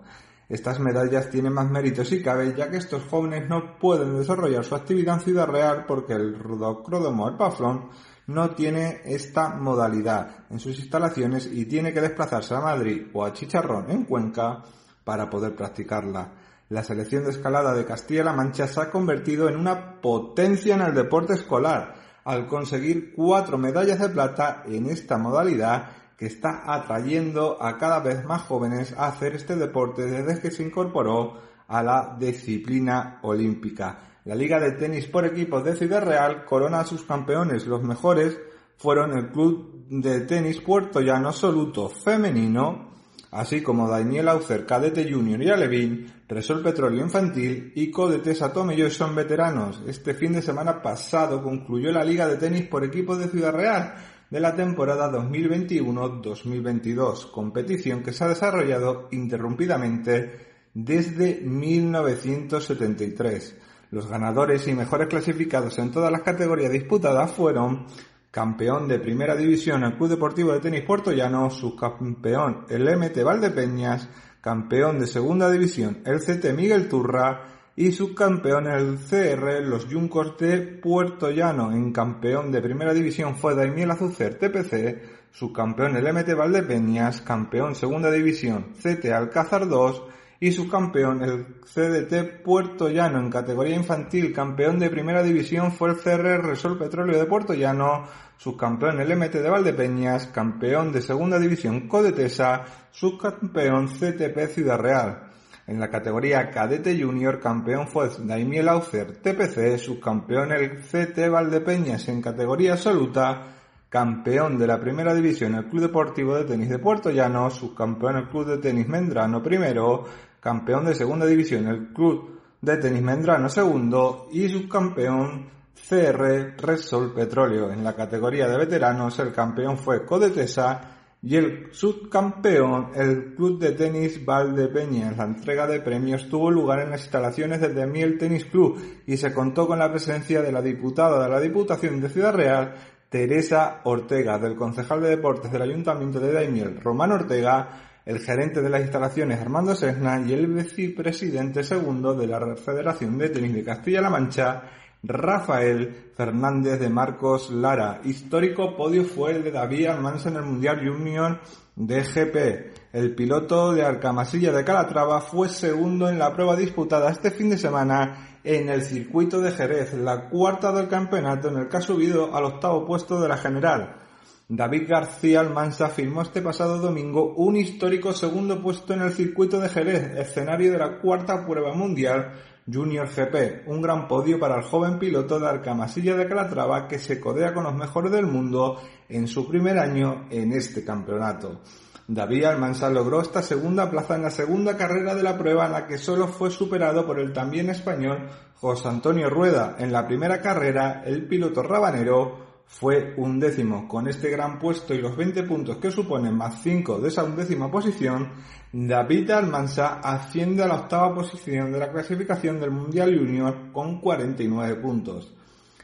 [0.49, 4.73] Estas medallas tienen más méritos si cabe, ya que estos jóvenes no pueden desarrollar su
[4.73, 7.89] actividad en Ciudad Real porque el Rudocródomo El Paflón
[8.27, 13.33] no tiene esta modalidad en sus instalaciones y tiene que desplazarse a Madrid o a
[13.33, 14.63] Chicharrón en Cuenca
[15.03, 16.31] para poder practicarla.
[16.69, 20.95] La selección de escalada de Castilla-La Mancha se ha convertido en una potencia en el
[20.95, 27.77] deporte escolar al conseguir cuatro medallas de plata en esta modalidad que está atrayendo a
[27.77, 33.19] cada vez más jóvenes a hacer este deporte desde que se incorporó a la disciplina
[33.21, 34.14] olímpica.
[34.25, 37.65] La Liga de Tenis por Equipos de Ciudad Real corona a sus campeones.
[37.65, 38.37] Los mejores
[38.77, 42.95] fueron el Club de Tenis Puerto Llano Soluto Femenino
[43.35, 49.13] así como Daniel Aucer, Cadete Junior y Alevín, Resol Petróleo Infantil y Codetesa Tomelloy son
[49.13, 49.81] veteranos.
[49.85, 53.93] Este fin de semana pasado concluyó la Liga de Tenis por equipos de Ciudad Real
[54.29, 63.64] de la temporada 2021-2022, competición que se ha desarrollado interrumpidamente desde 1973.
[63.95, 67.85] Los ganadores y mejores clasificados en todas las categorías disputadas fueron
[68.29, 74.09] campeón de primera división el Club Deportivo de Tenis Puerto Llano, subcampeón el MT Valdepeñas,
[74.41, 77.43] campeón de segunda división el CT Miguel Turra
[77.77, 81.71] y subcampeón el CR los Juncos de Puerto Llano.
[81.71, 88.11] En campeón de primera división fue Daimiel Azucer TPC, subcampeón el MT Valdepeñas, campeón segunda
[88.11, 90.03] división CT Alcázar 2
[90.45, 95.95] y subcampeón el CDT Puerto Llano en categoría infantil, campeón de primera división fue el
[95.95, 98.03] CR Resol Petróleo de Puerto Llano,
[98.37, 105.31] subcampeón el MT de Valdepeñas, campeón de segunda división Codetesa, subcampeón CTP Ciudad Real.
[105.65, 112.21] En la categoría cadete junior, campeón fue Daimiel Aucer TPC, subcampeón el CT Valdepeñas en
[112.21, 113.55] categoría absoluta,
[113.95, 118.27] campeón de la primera división el Club Deportivo de Tenis de Puerto Llano, subcampeón el
[118.27, 120.03] Club de Tenis Mendrano primero,
[120.45, 127.71] campeón de segunda división el Club de Tenis Mendrano segundo y subcampeón CR Resol Petróleo.
[127.71, 130.81] En la categoría de veteranos el campeón fue Codetesa
[131.23, 135.13] y el subcampeón, el Club de Tenis Valdepeña.
[135.17, 139.33] La entrega de premios tuvo lugar en las instalaciones del Demiel Tenis Club y se
[139.33, 142.75] contó con la presencia de la diputada de la Diputación de Ciudad Real,
[143.09, 148.69] Teresa Ortega, del concejal de deportes del Ayuntamiento de Daimiel, Román Ortega, el gerente de
[148.69, 154.11] las instalaciones Armando Sesna y el vicepresidente segundo de la Federación de Tenis de Castilla-La
[154.11, 154.63] Mancha,
[155.01, 158.01] Rafael Fernández de Marcos Lara.
[158.03, 161.39] Histórico podio fue el de David Almanza en el Mundial Junior
[161.75, 162.93] de GP.
[162.93, 167.57] El piloto de Arcamasilla de Calatrava fue segundo en la prueba disputada este fin de
[167.57, 172.35] semana en el circuito de Jerez, la cuarta del campeonato en el que ha subido
[172.35, 174.04] al octavo puesto de la general.
[174.47, 179.69] David García Almansa firmó este pasado domingo un histórico segundo puesto en el circuito de
[179.69, 182.31] Jerez, escenario de la cuarta prueba mundial
[182.71, 187.19] Junior GP, un gran podio para el joven piloto de Arcamasilla de Calatrava que se
[187.19, 188.79] codea con los mejores del mundo
[189.09, 191.61] en su primer año en este campeonato.
[192.07, 195.87] David Almansa logró esta segunda plaza en la segunda carrera de la prueba en la
[195.87, 199.75] que solo fue superado por el también español José Antonio Rueda.
[199.79, 203.87] En la primera carrera, el piloto rabanero fue un décimo.
[203.87, 207.71] Con este gran puesto y los 20 puntos que suponen más 5 de esa undécima
[207.71, 208.31] posición,
[208.71, 214.75] David Almansa asciende a la octava posición de la clasificación del Mundial Junior con 49
[214.75, 215.33] puntos.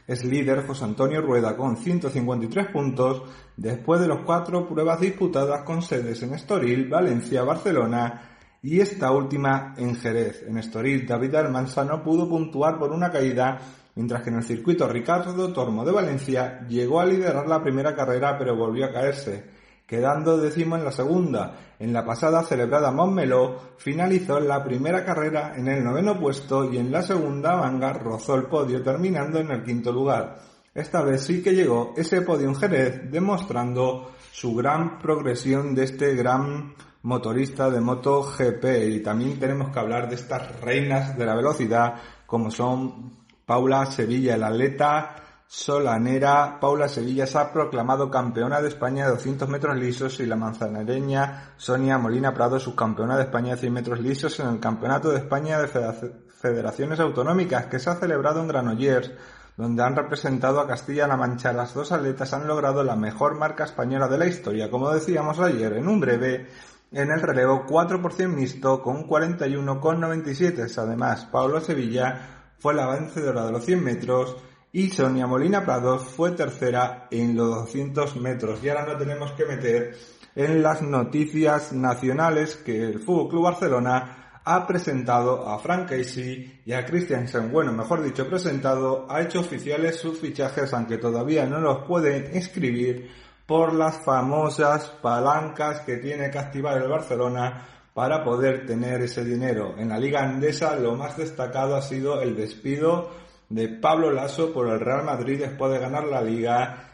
[0.06, 3.22] Es líder José Antonio Rueda con 153 puntos
[3.56, 9.74] después de las cuatro pruebas disputadas con sedes en Estoril, Valencia, Barcelona y esta última
[9.76, 10.44] en Jerez.
[10.46, 13.58] En Estoril, David Almansa no pudo puntuar por una caída,
[13.94, 18.38] mientras que en el circuito Ricardo Tormo de Valencia llegó a liderar la primera carrera
[18.38, 21.74] pero volvió a caerse quedando décimo en la segunda.
[21.78, 26.90] En la pasada celebrada Montmeló finalizó la primera carrera en el noveno puesto y en
[26.90, 30.38] la segunda manga rozó el podio terminando en el quinto lugar.
[30.74, 36.14] Esta vez sí que llegó ese podio en Jerez demostrando su gran progresión de este
[36.14, 41.34] gran motorista de moto GP y también tenemos que hablar de estas reinas de la
[41.34, 48.68] velocidad como son Paula Sevilla, el atleta solanera Paula Sevilla se ha proclamado campeona de
[48.68, 53.60] España de 200 metros lisos y la manzanareña Sonia Molina Prado subcampeona de España de
[53.60, 58.40] 100 metros lisos en el Campeonato de España de Federaciones Autonómicas que se ha celebrado
[58.40, 59.12] en Granollers
[59.56, 61.52] donde han representado a Castilla-La Mancha.
[61.52, 65.74] Las dos atletas han logrado la mejor marca española de la historia, como decíamos ayer,
[65.74, 66.48] en un breve
[66.90, 70.78] en el relevo 4 mixto con 41,97.
[70.78, 74.36] Además, Paula Sevilla fue la vencedora de los 100 metros
[74.70, 78.62] y Sonia Molina Prados fue tercera en los 200 metros.
[78.62, 79.96] Y ahora no tenemos que meter
[80.36, 86.72] en las noticias nacionales que el Fútbol Club Barcelona ha presentado a Frank Casey y
[86.72, 91.84] a Christiansen, bueno, mejor dicho, presentado, ha hecho oficiales sus fichajes, aunque todavía no los
[91.84, 93.10] pueden escribir
[93.44, 99.74] por las famosas palancas que tiene que activar el Barcelona para poder tener ese dinero.
[99.78, 103.10] En la Liga Andesa lo más destacado ha sido el despido
[103.48, 106.88] de Pablo Lasso por el Real Madrid después de ganar la liga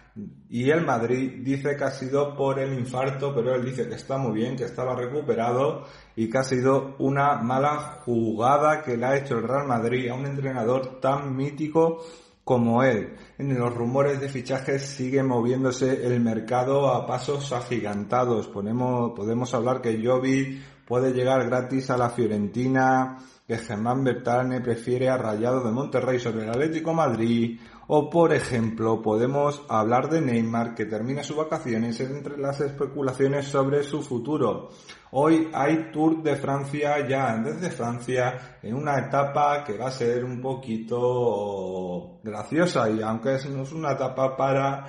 [0.51, 4.19] y el Madrid dice que ha sido por el infarto, pero él dice que está
[4.19, 5.85] muy bien, que estaba recuperado
[6.17, 10.15] y que ha sido una mala jugada que le ha hecho el Real Madrid a
[10.15, 12.03] un entrenador tan mítico
[12.43, 13.15] como él.
[13.37, 18.49] En los rumores de fichajes sigue moviéndose el mercado a pasos agigantados.
[18.49, 25.11] Ponemos, podemos hablar que Jovi puede llegar gratis a la Fiorentina, que Germán Bertane prefiere
[25.11, 30.75] a Rayado de Monterrey sobre el Atlético Madrid, o por ejemplo podemos hablar de Neymar
[30.75, 34.71] que termina sus vacaciones entre las especulaciones sobre su futuro.
[35.11, 40.25] Hoy hay Tour de Francia ya desde Francia en una etapa que va a ser
[40.25, 44.87] un poquito graciosa y aunque no es una etapa para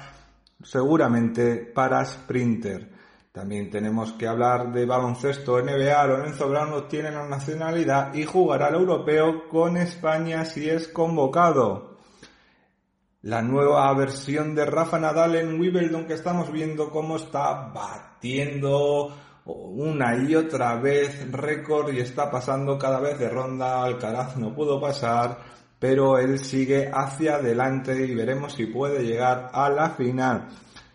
[0.62, 2.99] seguramente para sprinter.
[3.40, 6.08] También tenemos que hablar de baloncesto NBA.
[6.08, 11.96] Lorenzo Brown obtiene la nacionalidad y jugará al europeo con España si es convocado.
[13.22, 20.18] La nueva versión de Rafa Nadal en Wimbledon que estamos viendo cómo está batiendo una
[20.18, 23.86] y otra vez récord y está pasando cada vez de ronda.
[23.86, 25.38] Alcaraz no pudo pasar,
[25.80, 30.50] pero él sigue hacia adelante y veremos si puede llegar a la final.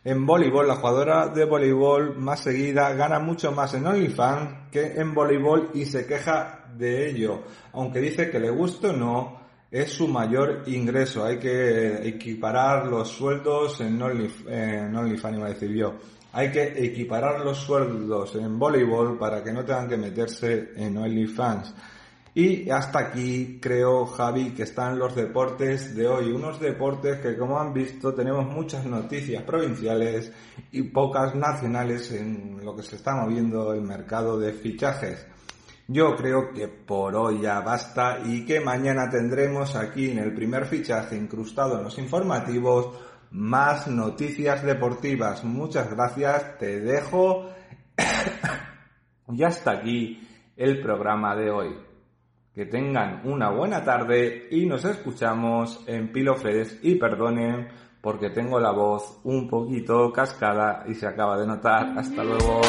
[0.07, 5.15] En voleibol, la jugadora de voleibol más seguida gana mucho más en OnlyFans que en
[5.15, 7.45] voleibol y se queja de ello.
[7.73, 9.41] Aunque dice que le gusta o no,
[9.71, 11.25] es su mayor ingreso.
[11.25, 15.95] Hay que equiparar los sueldos en, OnlyFans, iba a decir yo.
[16.35, 21.75] Hay que equiparar los sueldos en voleibol para que no tengan que meterse en OnlyFans.
[22.37, 26.33] Y hasta aquí creo, Javi, que están los deportes de hoy.
[26.33, 30.33] Unos deportes que, como han visto, tenemos muchas noticias provinciales
[30.73, 35.25] y pocas nacionales en lo que se está moviendo el mercado de fichajes.
[35.87, 40.65] Yo creo que por hoy ya basta y que mañana tendremos aquí en el primer
[40.65, 42.99] fichaje incrustado en los informativos
[43.31, 45.45] más noticias deportivas.
[45.45, 47.49] Muchas gracias, te dejo.
[49.29, 50.21] y hasta aquí
[50.57, 51.94] el programa de hoy.
[52.55, 57.67] Que tengan una buena tarde y nos escuchamos en Pilofres y perdonen
[58.01, 61.99] porque tengo la voz un poquito cascada y se acaba de notar.
[61.99, 62.61] Hasta luego.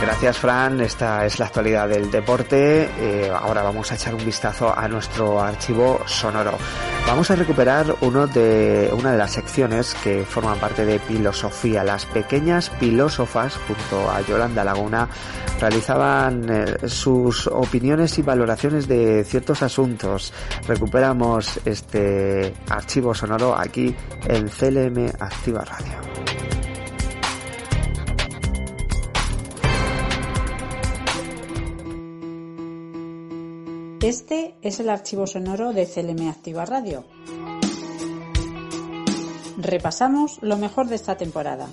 [0.00, 0.80] Gracias, Fran.
[0.80, 2.88] Esta es la actualidad del deporte.
[2.98, 6.58] Eh, ahora vamos a echar un vistazo a nuestro archivo sonoro.
[7.06, 11.84] Vamos a recuperar uno de, una de las secciones que forman parte de Filosofía.
[11.84, 15.08] Las pequeñas filósofas, junto a Yolanda Laguna,
[15.60, 20.32] realizaban eh, sus opiniones y valoraciones de ciertos asuntos.
[20.66, 23.94] Recuperamos este archivo sonoro aquí
[24.26, 26.63] en CLM Activa Radio.
[34.04, 37.06] Este es el archivo sonoro de CLM Activa Radio.
[39.56, 41.66] Repasamos lo mejor de esta temporada.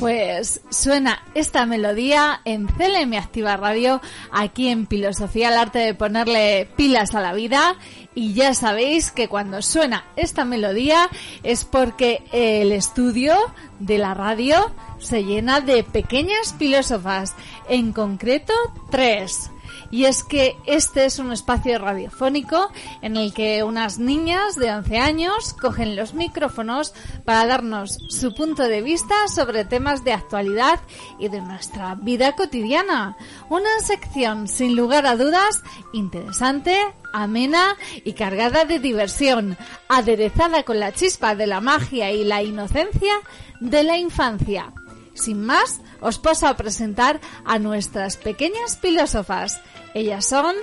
[0.00, 4.00] Pues suena esta melodía en CLM Activa Radio,
[4.32, 7.76] aquí en Filosofía, el arte de ponerle pilas a la vida.
[8.14, 11.08] Y ya sabéis que cuando suena esta melodía
[11.42, 13.34] es porque el estudio
[13.80, 17.34] de la radio se llena de pequeñas filósofas,
[17.68, 18.54] en concreto
[18.90, 19.50] tres.
[19.94, 22.68] Y es que este es un espacio radiofónico
[23.00, 26.92] en el que unas niñas de 11 años cogen los micrófonos
[27.24, 30.80] para darnos su punto de vista sobre temas de actualidad
[31.20, 33.16] y de nuestra vida cotidiana.
[33.48, 36.76] Una sección sin lugar a dudas interesante,
[37.12, 39.56] amena y cargada de diversión,
[39.88, 43.14] aderezada con la chispa de la magia y la inocencia
[43.60, 44.72] de la infancia.
[45.14, 49.60] Sin más, os paso a presentar a nuestras pequeñas filósofas.
[49.94, 50.54] Ellas son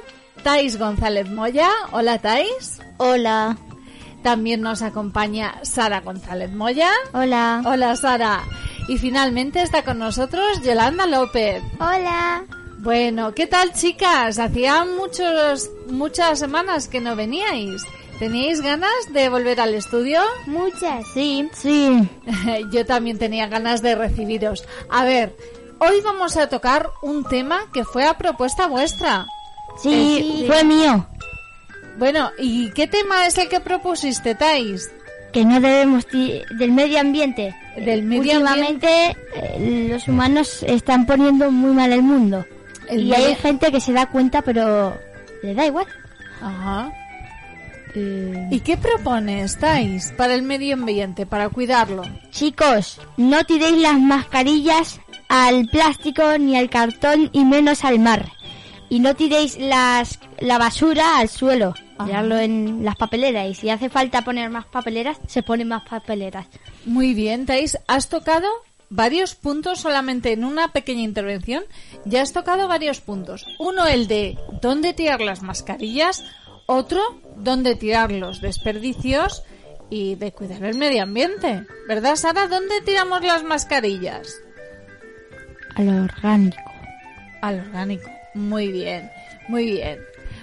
[0.43, 1.69] Tais González Moya.
[1.91, 2.79] Hola Tais.
[2.97, 3.57] Hola.
[4.23, 6.91] También nos acompaña Sara González Moya.
[7.13, 7.63] Hola.
[7.65, 8.43] Hola Sara.
[8.87, 11.63] Y finalmente está con nosotros Yolanda López.
[11.79, 12.43] Hola.
[12.79, 14.39] Bueno, ¿qué tal chicas?
[14.39, 17.83] Hacía muchos, muchas semanas que no veníais.
[18.21, 20.21] ¿Teníais ganas de volver al estudio?
[20.45, 21.49] Muchas, sí.
[21.53, 22.07] Sí.
[22.71, 24.63] Yo también tenía ganas de recibiros.
[24.91, 25.35] A ver,
[25.79, 29.25] hoy vamos a tocar un tema que fue a propuesta vuestra.
[29.81, 31.07] Sí, fue mío.
[31.97, 34.91] Bueno, ¿y qué tema es el que propusiste, Thais?
[35.33, 37.55] Que no debemos del medio ambiente.
[37.75, 42.45] Del medio Últimamente eh, los humanos están poniendo muy mal el mundo.
[42.87, 44.95] y hay gente que se da cuenta, pero
[45.41, 45.87] le da igual.
[46.39, 46.91] Ajá.
[47.93, 52.03] ¿Y qué propones, Thais, para el medio ambiente, para cuidarlo?
[52.29, 58.31] Chicos, no tiréis las mascarillas al plástico ni al cartón y menos al mar.
[58.89, 61.73] Y no tiréis las, la basura al suelo.
[62.05, 63.47] Tirarlo en las papeleras.
[63.47, 66.47] Y si hace falta poner más papeleras, se ponen más papeleras.
[66.85, 67.77] Muy bien, Thais.
[67.87, 68.49] Has tocado
[68.89, 71.63] varios puntos solamente en una pequeña intervención.
[72.05, 73.45] Ya has tocado varios puntos.
[73.59, 76.23] Uno, el de dónde tirar las mascarillas
[76.71, 77.01] otro
[77.35, 79.43] dónde tirar los desperdicios
[79.89, 81.65] y de cuidar el medio ambiente.
[81.87, 82.47] ¿Verdad, Sara?
[82.47, 84.35] ¿Dónde tiramos las mascarillas?
[85.75, 86.71] Al orgánico.
[87.41, 88.09] Al orgánico.
[88.33, 89.11] Muy bien,
[89.47, 89.99] muy bien.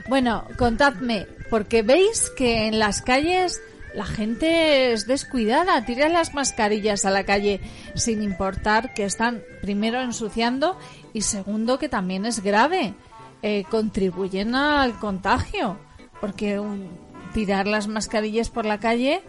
[0.08, 3.60] Bueno, contadme, porque veis que en las calles
[3.94, 7.60] la gente es descuidada, tira las mascarillas a la calle
[7.94, 10.78] sin importar que están primero ensuciando
[11.14, 12.94] y segundo que también es grave,
[13.42, 15.78] eh, contribuyen al contagio,
[16.20, 16.88] porque un-
[17.34, 19.22] tirar las mascarillas por la calle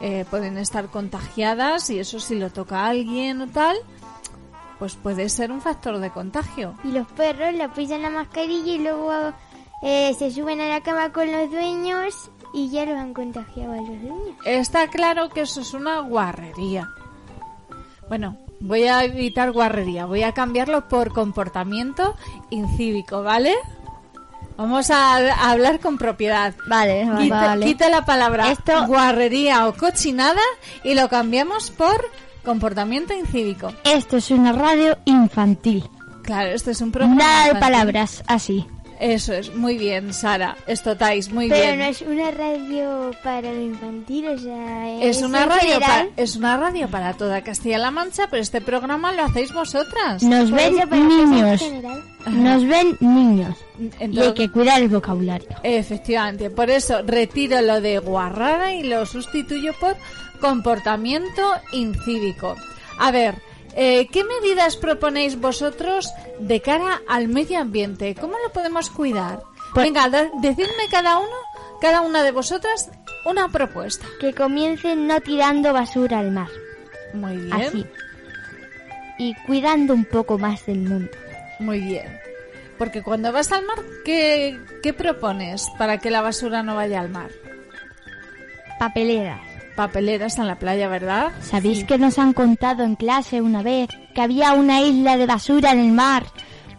[0.00, 3.76] eh, pueden estar contagiadas y eso si lo toca a alguien o tal,
[4.78, 6.74] pues puede ser un factor de contagio.
[6.82, 9.12] Y los perros le pisan la mascarilla y luego
[9.82, 13.76] eh, se suben a la cama con los dueños y ya los han contagiado a
[13.76, 14.36] los dueños.
[14.44, 16.88] Está claro que eso es una guarrería.
[18.08, 22.16] Bueno, voy a evitar guarrería, voy a cambiarlo por comportamiento
[22.50, 23.54] incívico, ¿vale?
[24.56, 26.54] Vamos a, a hablar con propiedad.
[26.66, 27.66] Vale, Quita, vale.
[27.66, 30.40] quita la palabra Esto- guarrería o cochinada
[30.84, 32.04] y lo cambiamos por
[32.44, 33.72] comportamiento incívico.
[33.84, 35.88] Esto es una radio infantil.
[36.22, 37.16] Claro, este es un programa.
[37.16, 37.60] Nada de infantil.
[37.60, 38.66] palabras, así.
[39.02, 40.56] Eso es, muy bien, Sara.
[40.68, 41.78] Estotáis, muy Pero bien.
[41.80, 46.56] no es una radio para lo infantil, o sea, Es una radio para, es una
[46.56, 50.22] radio para toda Castilla-La Mancha, pero este programa lo hacéis vosotras.
[50.22, 51.62] Nos Por ven eso, pero que es en niños.
[52.26, 53.56] Nos ven niños.
[53.78, 55.48] Y hay Entonces- que cuidar el vocabulario.
[55.64, 59.96] Efectivamente, por eso retiro lo de guarrada y lo sustituyo por
[60.40, 61.42] comportamiento
[61.72, 62.54] incívico.
[62.98, 63.34] A ver,
[63.74, 68.14] eh, ¿qué medidas proponéis vosotros de cara al medio ambiente?
[68.14, 69.42] ¿Cómo lo podemos cuidar?
[69.74, 70.08] Pues- Venga,
[70.40, 71.34] decidme cada uno,
[71.80, 72.90] cada una de vosotras,
[73.24, 74.06] una propuesta.
[74.20, 76.48] Que comiencen no tirando basura al mar.
[77.14, 77.52] Muy bien.
[77.52, 77.86] Así.
[79.18, 81.10] Y cuidando un poco más del mundo.
[81.58, 82.18] Muy bien.
[82.78, 87.10] Porque cuando vas al mar, ¿qué, qué propones para que la basura no vaya al
[87.10, 87.30] mar?
[88.78, 89.40] Papeleras.
[89.76, 91.32] Papeleras en la playa, ¿verdad?
[91.40, 95.72] ¿Sabéis que nos han contado en clase una vez que había una isla de basura
[95.72, 96.24] en el mar?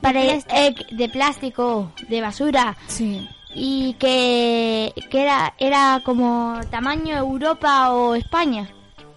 [0.02, 0.56] Para plástico.
[0.56, 2.76] eh, de plástico, de basura.
[2.88, 3.28] Sí.
[3.56, 8.70] Y que, que era, era como tamaño Europa o España.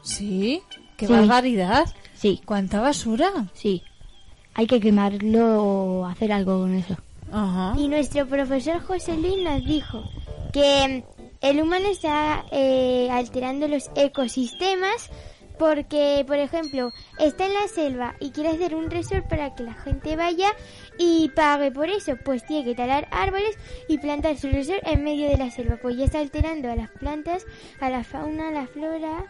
[0.03, 0.63] Sí.
[0.97, 1.13] ¡Qué Sí.
[1.13, 1.85] barbaridad!
[2.15, 3.31] Sí, ¿Cuánta basura?
[3.53, 3.83] sí.
[4.55, 6.97] Hay que quemarlo o hacer algo con eso.
[7.31, 7.75] Ajá.
[7.79, 10.03] Y nuestro profesor José Luis nos dijo
[10.51, 11.05] que
[11.41, 15.11] el humano está eh, alterando los ecosistemas
[15.59, 19.73] porque, por ejemplo, está en la selva y quiere hacer un resort para que la
[19.75, 20.49] gente vaya
[20.99, 23.57] y pague por eso, pues tiene que talar árboles
[23.89, 26.91] y plantar su resort en medio de la selva, pues ya está alterando a las
[26.91, 27.47] plantas,
[27.81, 29.25] a la fauna, a la flora.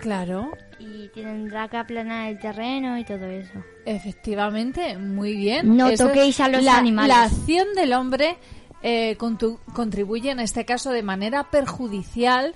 [0.00, 0.52] Claro.
[0.78, 3.64] Y tendrá que aplanar el terreno y todo eso.
[3.84, 5.76] Efectivamente, muy bien.
[5.76, 7.08] No Eso- toquéis a los la, animales.
[7.16, 8.36] La acción del hombre
[8.82, 12.54] eh, contribuye en este caso de manera perjudicial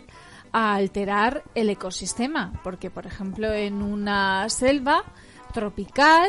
[0.52, 5.02] a alterar el ecosistema, porque por ejemplo en una selva
[5.52, 6.28] tropical,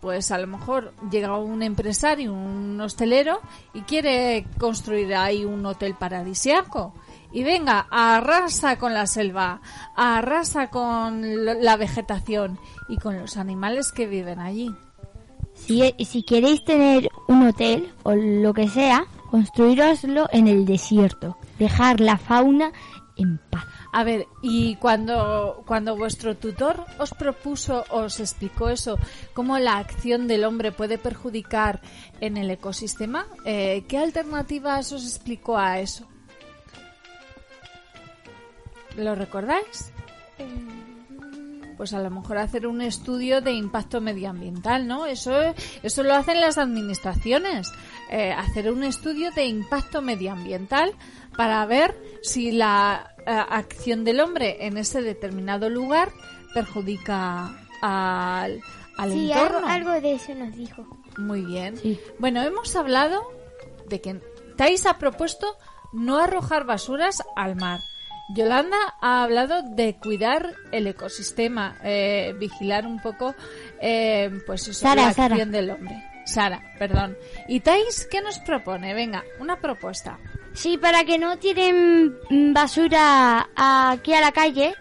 [0.00, 3.40] pues a lo mejor llega un empresario, un hostelero
[3.72, 6.94] y quiere construir ahí un hotel paradisiaco.
[7.32, 9.62] Y venga, arrasa con la selva,
[9.96, 11.22] arrasa con
[11.64, 14.74] la vegetación y con los animales que viven allí.
[15.54, 21.38] Si, si queréis tener un hotel o lo que sea, construiroslo en el desierto.
[21.58, 22.70] Dejar la fauna
[23.16, 23.64] en paz.
[23.90, 28.98] A ver, y cuando, cuando vuestro tutor os propuso, os explicó eso,
[29.32, 31.80] cómo la acción del hombre puede perjudicar
[32.20, 36.06] en el ecosistema, eh, ¿qué alternativas os explicó a eso?
[38.98, 39.92] ¿Lo recordáis?
[41.78, 45.06] Pues a lo mejor hacer un estudio de impacto medioambiental, ¿no?
[45.06, 45.32] Eso,
[45.82, 47.72] eso lo hacen las administraciones.
[48.14, 50.92] Eh, hacer un estudio de impacto medioambiental
[51.34, 56.10] para ver si la eh, acción del hombre en ese determinado lugar
[56.52, 58.60] perjudica al,
[58.98, 59.66] al sí, algo, entorno.
[59.66, 60.86] algo de eso nos dijo.
[61.16, 61.74] Muy bien.
[62.18, 63.22] Bueno, hemos hablado
[63.88, 64.20] de que
[64.56, 65.56] Thais ha propuesto
[65.94, 67.80] no arrojar basuras al mar.
[68.34, 73.34] Yolanda ha hablado de cuidar el ecosistema, eh, vigilar un poco,
[73.80, 75.44] eh, pues eso, Sara, la acción Sara.
[75.46, 76.11] del hombre.
[76.24, 77.16] Sara, perdón.
[77.48, 78.94] ¿Y Thais qué nos propone?
[78.94, 80.18] Venga, una propuesta.
[80.54, 82.14] Sí, para que no tiren
[82.52, 84.74] basura aquí a la calle,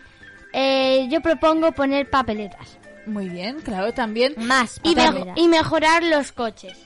[0.54, 2.78] eh, yo propongo poner papeletas.
[3.06, 4.34] Muy bien, claro, también.
[4.38, 4.80] Más.
[4.84, 6.78] Y, mejo- y mejorar los coches.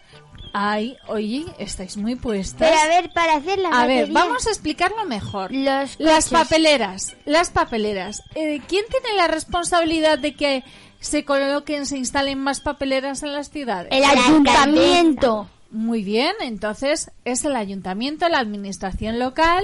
[0.54, 2.70] Ay, oye, estáis muy puestas.
[2.70, 5.52] Pero a ver, para hacer las A ver, vamos a explicarlo mejor.
[5.52, 8.22] Los Las papeleras, las papeleras.
[8.36, 10.64] Eh, ¿Quién tiene la responsabilidad de que
[11.06, 13.90] se coloquen, se instalen más papeleras en las ciudades?
[13.92, 15.48] El ayuntamiento.
[15.70, 19.64] Muy bien, entonces es el ayuntamiento, la administración local,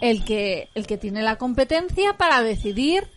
[0.00, 3.08] el que, el que tiene la competencia para decidir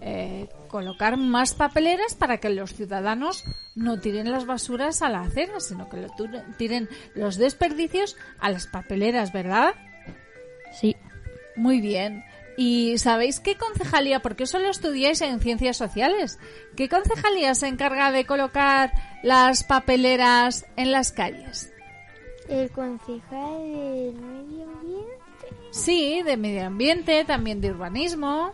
[0.00, 3.44] eh, colocar más papeleras para que los ciudadanos
[3.74, 6.08] no tiren las basuras a la acera, sino que lo
[6.56, 9.74] tiren los desperdicios a las papeleras, ¿verdad?
[10.80, 10.96] Sí.
[11.56, 12.24] Muy bien.
[12.60, 16.40] ¿Y sabéis qué concejalía, porque eso lo estudiáis en ciencias sociales,
[16.76, 18.92] qué concejalía se encarga de colocar
[19.22, 21.72] las papeleras en las calles?
[22.48, 25.14] El concejal del medio ambiente.
[25.70, 28.52] Sí, de medio ambiente, también de urbanismo.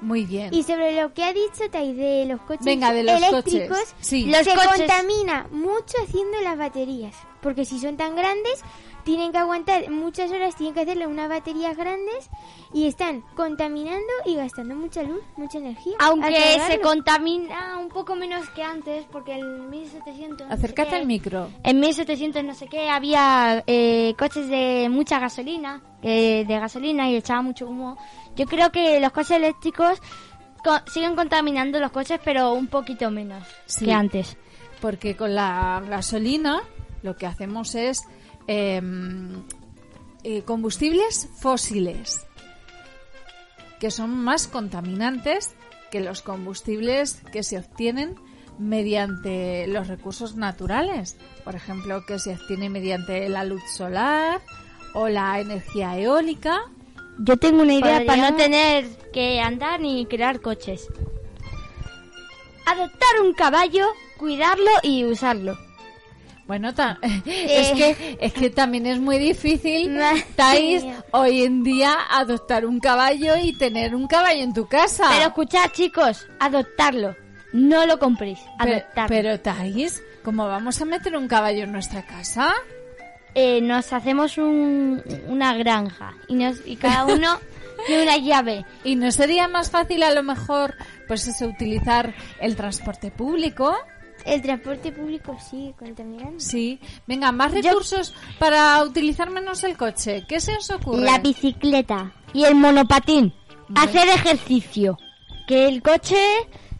[0.00, 0.54] Muy bien.
[0.54, 3.94] Y sobre lo que ha dicho Tai de los coches Venga, de los eléctricos, coches.
[4.00, 4.24] Sí.
[4.24, 4.78] se Los coches.
[4.78, 7.14] contamina mucho haciendo las baterías.
[7.40, 8.62] Porque si son tan grandes,
[9.04, 12.28] tienen que aguantar muchas horas, tienen que hacerle unas baterías grandes
[12.74, 15.94] y están contaminando y gastando mucha luz, mucha energía.
[16.00, 20.40] Aunque se contamina un poco menos que antes, porque en 1700...
[20.40, 21.48] no sé Acércate qué, al micro.
[21.64, 27.16] En 1700 no sé qué había eh, coches de mucha gasolina, eh, de gasolina y
[27.16, 27.96] echaba mucho humo.
[28.36, 29.98] Yo creo que los coches eléctricos
[30.62, 33.86] co- siguen contaminando los coches, pero un poquito menos Sí.
[33.86, 34.36] que antes.
[34.80, 36.60] Porque con la gasolina
[37.02, 38.02] lo que hacemos es
[38.46, 39.42] em,
[40.22, 42.26] eh, combustibles fósiles,
[43.78, 45.54] que son más contaminantes
[45.90, 48.16] que los combustibles que se obtienen
[48.58, 51.16] mediante los recursos naturales.
[51.44, 54.40] Por ejemplo, que se obtiene mediante la luz solar
[54.94, 56.60] o la energía eólica.
[57.18, 60.88] Yo tengo una idea para no tener que andar ni crear coches.
[62.66, 63.86] Adoptar un caballo,
[64.16, 65.58] cuidarlo y usarlo.
[66.50, 69.96] Bueno, ta- es que es que también es muy difícil,
[70.36, 75.06] Thais, hoy en día adoptar un caballo y tener un caballo en tu casa.
[75.12, 77.14] Pero escuchad, chicos, adoptarlo.
[77.52, 79.08] No lo compréis, adoptarlo.
[79.08, 82.52] pero, Thais, ¿cómo vamos a meter un caballo en nuestra casa?
[83.36, 87.38] Eh, nos hacemos un- una granja y, nos, y cada uno
[87.86, 88.64] tiene una llave.
[88.82, 90.74] ¿Y no sería más fácil a lo mejor,
[91.06, 93.76] pues eso, utilizar el transporte público?
[94.24, 96.38] El transporte público sigue contaminando.
[96.40, 96.78] Sí.
[97.06, 100.24] Venga, más recursos para utilizar menos el coche.
[100.28, 101.02] ¿Qué se os ocurre?
[101.02, 103.32] La bicicleta y el monopatín.
[103.74, 104.98] Hacer ejercicio.
[105.46, 106.16] Que el coche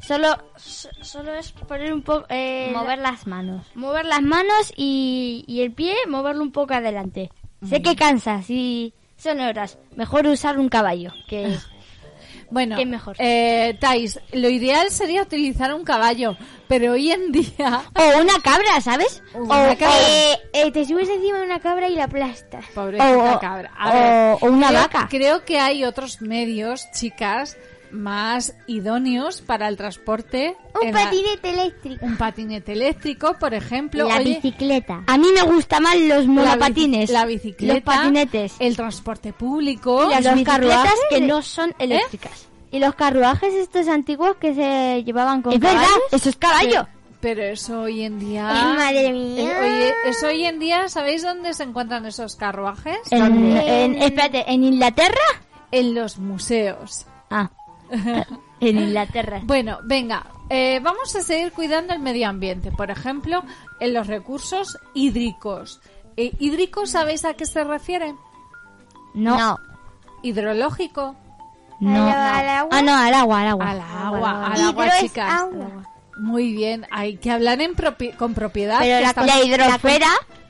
[0.01, 2.26] solo, so- solo es poner un poco...
[2.72, 3.66] Mover las manos.
[3.74, 7.30] Mover las manos y, y el pie moverlo un poco adelante.
[7.68, 9.78] Sé que cansas y son horas.
[9.97, 11.57] Mejor usar un caballo que...
[12.51, 13.16] Bueno, ¿Qué mejor?
[13.18, 16.36] Eh, Thais, lo ideal sería utilizar un caballo,
[16.68, 17.82] pero hoy en día...
[17.94, 19.22] O una cabra, ¿sabes?
[19.34, 19.96] Una cabra.
[20.09, 22.64] Eh, eh, te subes encima de una cabra y la aplastas.
[22.74, 23.70] Pobrecita O- cabra.
[23.78, 25.07] A o- ver, o una creo- vaca.
[25.09, 27.57] Creo que hay otros medios, chicas,
[27.93, 30.57] más idóneos para el transporte.
[30.80, 32.05] Un en la- patinete eléctrico.
[32.07, 34.09] un patinete eléctrico, por ejemplo.
[34.09, 35.03] La Oye, bicicleta.
[35.07, 37.11] A mí me gustan más los la monopatines.
[37.11, 37.74] bici- La bicicleta.
[37.74, 38.55] Los patinetes.
[38.59, 40.07] El transporte público.
[40.11, 40.93] Y las los carruajes.
[41.11, 42.47] que no son eléctricas.
[42.72, 46.03] ¿Y los carruajes estos antiguos que se llevaban con Es verdad, caballos?
[46.12, 46.86] eso es caballo.
[47.20, 48.49] Pero eso hoy en día...
[48.49, 49.43] Ay, madre mía.
[49.43, 52.97] Eh, Oye, eso hoy en día, ¿sabéis dónde se encuentran esos carruajes?
[53.11, 55.18] En, en- espérate, ¿en Inglaterra?
[55.70, 57.05] En los museos.
[57.28, 57.51] Ah,
[58.61, 59.41] en Inglaterra.
[59.45, 62.70] Bueno, venga, eh, vamos a seguir cuidando el medio ambiente.
[62.72, 63.43] Por ejemplo,
[63.80, 65.80] en los recursos hídricos.
[66.16, 68.14] Eh, ¿Hídrico sabéis a qué se refiere?
[69.14, 69.59] No.
[70.22, 71.16] Hidrológico.
[71.80, 72.07] No.
[72.07, 72.70] ¿Al- al agua?
[72.78, 73.70] Ah, no, al agua, al agua.
[73.70, 75.32] Al agua, al agua, chicas.
[75.32, 75.86] agua.
[76.18, 78.78] Muy bien, hay que hablar en propi- con propiedad.
[78.80, 80.09] Pero que la, estamos- la hidrosfera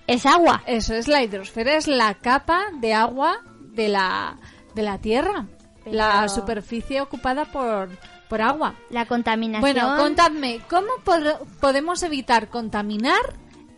[0.08, 0.62] es agua.
[0.66, 3.38] Eso es, la hidrosfera es la capa de agua
[3.72, 4.36] de la,
[4.74, 5.46] de la Tierra.
[5.92, 7.88] La superficie ocupada por,
[8.28, 8.74] por agua.
[8.90, 9.60] La contaminación.
[9.60, 13.20] Bueno, contadme, ¿cómo pod- podemos evitar contaminar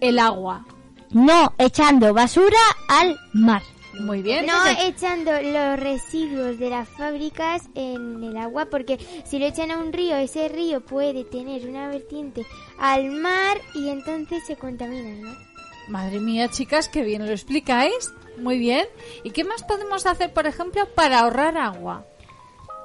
[0.01, 0.65] el agua?
[1.11, 2.59] No echando basura
[2.89, 3.63] al mar.
[4.01, 4.47] Muy bien.
[4.47, 9.77] No echando los residuos de las fábricas en el agua, porque si lo echan a
[9.77, 12.47] un río, ese río puede tener una vertiente
[12.79, 15.52] al mar y entonces se contamina, ¿no?
[15.89, 18.13] Madre mía, chicas, qué bien lo explicáis.
[18.39, 18.87] Muy bien.
[19.25, 22.05] ¿Y qué más podemos hacer, por ejemplo, para ahorrar agua?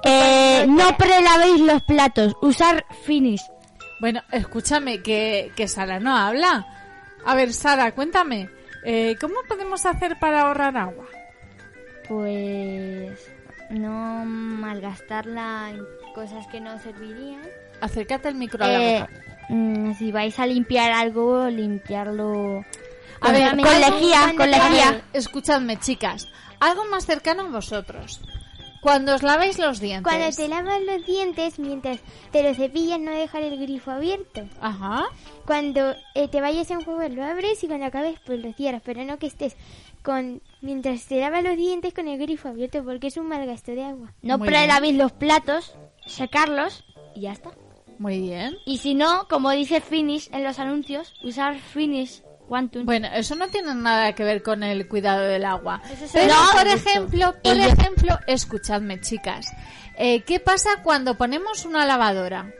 [0.04, 2.34] Eh, no prelavéis los platos.
[2.42, 3.42] Usar finis.
[4.00, 6.66] Bueno, escúchame, que, que Sara no habla.
[7.24, 8.48] A ver, Sara, cuéntame.
[8.84, 11.06] eh, ¿Cómo podemos hacer para ahorrar agua?
[12.06, 13.18] Pues
[13.70, 15.84] no malgastarla en
[16.14, 17.42] cosas que no servirían.
[17.80, 19.12] Acércate el micro a la Eh, boca.
[19.50, 22.64] mm, si vais a limpiar algo, limpiarlo.
[23.20, 25.02] A ver, ver, lejía.
[25.12, 26.28] escuchadme, chicas.
[26.60, 28.20] Algo más cercano a vosotros.
[28.80, 30.04] Cuando os laváis los dientes.
[30.04, 31.98] Cuando te lavas los dientes, mientras
[32.30, 34.48] te lo cepillas, no dejar el grifo abierto.
[34.60, 35.06] Ajá.
[35.44, 38.82] Cuando eh, te vayas a enjuagar, lo abres y cuando acabes, pues lo cierras.
[38.84, 39.56] Pero no que estés
[40.02, 43.72] con mientras te lavas los dientes con el grifo abierto, porque es un mal gasto
[43.72, 44.12] de agua.
[44.22, 45.74] No prelavéis los platos,
[46.06, 47.50] secarlos y ya está.
[47.98, 48.56] Muy bien.
[48.64, 52.84] Y si no, como dice Finish en los anuncios, usar Finish Quantum.
[52.86, 55.82] Bueno, eso no tiene nada que ver con el cuidado del agua.
[55.90, 59.52] es Pero, el por ejemplo, por ejemplo, escuchadme, chicas.
[59.96, 62.52] Eh, ¿Qué pasa cuando ponemos una lavadora?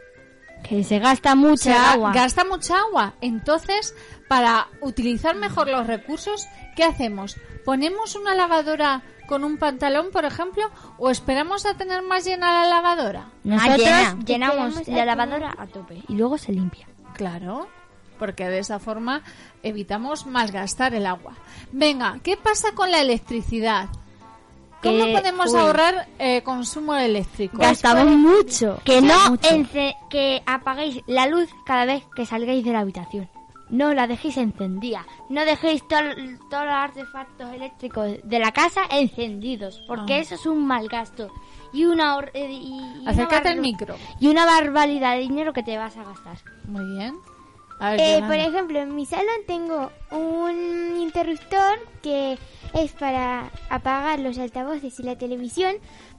[0.62, 2.12] que se gasta mucha Se agua.
[2.12, 3.14] Gasta mucha agua.
[3.20, 3.94] Entonces,
[4.28, 7.36] para utilizar mejor los recursos, ¿qué hacemos?
[7.64, 12.68] ¿Ponemos una lavadora con un pantalón, por ejemplo, o esperamos a tener más llena la
[12.68, 13.26] lavadora?
[13.44, 14.18] Nosotros llena.
[14.24, 16.88] llenamos la lavadora a tope y luego se limpia.
[17.14, 17.68] Claro,
[18.18, 19.22] porque de esa forma
[19.62, 21.34] evitamos malgastar el agua.
[21.72, 23.88] Venga, ¿qué pasa con la electricidad?
[24.82, 25.58] ¿Cómo Que- podemos uy.
[25.58, 27.58] ahorrar eh, consumo eléctrico?
[27.58, 28.80] Gastamos mucho.
[28.84, 29.48] Que no Mucho.
[30.08, 33.28] que apaguéis la luz cada vez que salgáis de la habitación.
[33.70, 35.04] No la dejéis encendida.
[35.28, 40.18] No dejéis todos los artefactos eléctricos de la casa encendidos, porque Ah.
[40.20, 41.28] eso es un mal gasto.
[41.72, 43.96] Y una, eh, y- y una Acércate al barba- micro.
[44.20, 46.38] Y una barbaridad de dinero que te vas a gastar.
[46.64, 47.16] Muy bien.
[47.80, 52.36] Ver, Eh, por ejemplo, en mi salón tengo un interruptor que
[52.74, 55.74] es para apagar los altavoces y la televisión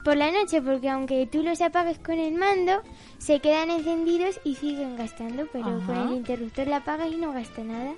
[0.05, 2.81] por la noche, porque aunque tú los apagues con el mando,
[3.17, 7.61] se quedan encendidos y siguen gastando, pero con el interruptor la apagas y no gasta
[7.63, 7.93] nada.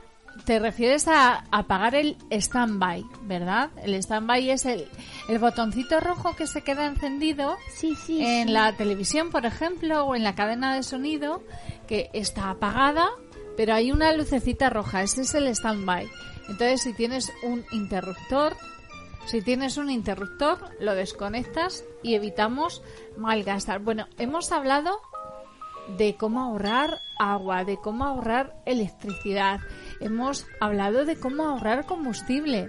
[0.45, 3.69] Te refieres a apagar el stand-by, ¿verdad?
[3.83, 4.87] El stand-by es el,
[5.27, 8.23] el botoncito rojo que se queda encendido Sí, sí.
[8.25, 8.53] en sí.
[8.53, 11.43] la televisión, por ejemplo, o en la cadena de sonido,
[11.85, 13.09] que está apagada,
[13.61, 15.03] pero hay una lucecita roja.
[15.03, 16.09] Ese es el stand-by.
[16.49, 18.57] Entonces, si tienes un interruptor,
[19.27, 22.81] si tienes un interruptor, lo desconectas y evitamos
[23.17, 23.77] malgastar.
[23.77, 24.99] Bueno, hemos hablado
[25.95, 29.59] de cómo ahorrar agua, de cómo ahorrar electricidad.
[29.99, 32.67] Hemos hablado de cómo ahorrar combustible.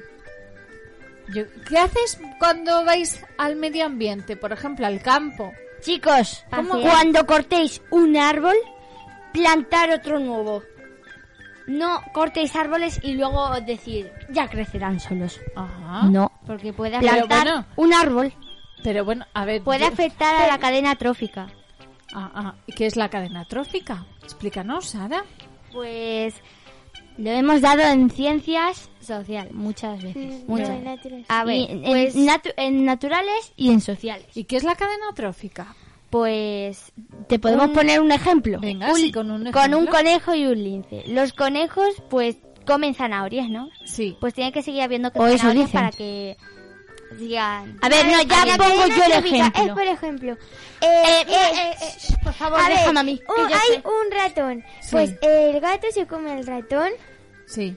[1.35, 5.53] Yo- ¿Qué haces cuando vais al medio ambiente, por ejemplo, al campo?
[5.81, 6.83] Chicos, ¿Cómo?
[6.83, 8.57] cuando cortéis un árbol,
[9.33, 10.63] plantar otro nuevo.
[11.67, 15.41] No cortéis árboles y luego decir, ya crecerán solos.
[15.57, 16.03] Ajá.
[16.09, 16.31] No.
[16.47, 18.33] Porque puede Plantar bueno, un árbol
[18.83, 19.63] pero bueno, a ver.
[19.63, 21.47] puede yo- afectar a la cadena trófica.
[22.15, 24.05] Ah, ah, ¿y ¿Qué es la cadena trófica?
[24.25, 25.25] Explícanos, Sara.
[25.73, 26.35] Pues
[27.17, 30.47] lo hemos dado en ciencias sociales muchas veces.
[30.49, 30.69] Muchas.
[30.71, 31.25] no, en.
[31.29, 34.27] A ver, Y, en, pues- natu- en naturales y en sociales.
[34.37, 35.75] ¿Y qué es la cadena trófica?
[36.13, 36.93] Pues
[37.27, 38.61] te podemos Un- poner un ejemplo.
[38.61, 39.91] Venga, Un- sí, con un Con un ejemplo.
[39.97, 41.05] conejo y un lince.
[41.07, 42.37] Los conejos, pues,
[42.67, 43.71] comen zanahorias, ¿no?
[43.87, 44.15] Sí.
[44.21, 45.81] Pues tiene que seguir habiendo O eso zanahorias dicen.
[45.81, 46.37] para que
[47.19, 47.79] sigan.
[47.81, 49.63] A ver, no, ya pongo yo el ejemplo.
[49.65, 50.33] Es, por ejemplo,
[50.83, 53.19] eh, eh, eh, por favor, a ver, déjame a mí.
[53.19, 53.83] que un- yo hay sé.
[53.83, 54.65] un ratón.
[54.83, 54.89] Sí.
[54.91, 56.91] Pues el gato se come al ratón.
[57.47, 57.75] Sí.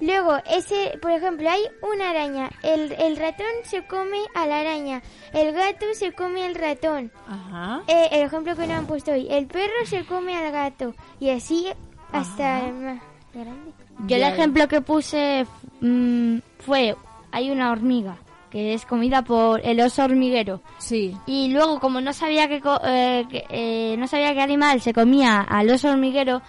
[0.00, 1.62] Luego, ese, por ejemplo, hay
[1.94, 2.50] una araña.
[2.62, 5.02] El, el ratón se come a la araña.
[5.32, 7.10] El gato se come al ratón.
[7.26, 7.82] Ajá.
[7.86, 9.26] Eh, el ejemplo que nos han puesto hoy.
[9.30, 10.94] El perro se come al gato.
[11.20, 11.66] Y así
[12.12, 13.72] hasta el más grande.
[14.06, 15.46] Yo el ejemplo que puse
[15.80, 16.96] mm, fue,
[17.32, 18.16] hay una hormiga
[18.50, 20.60] que es comida por el oso hormiguero.
[20.78, 21.16] Sí.
[21.26, 24.92] Y luego, como no sabía que, co- eh, que, eh, no sabía qué animal se
[24.92, 26.40] comía al oso hormiguero,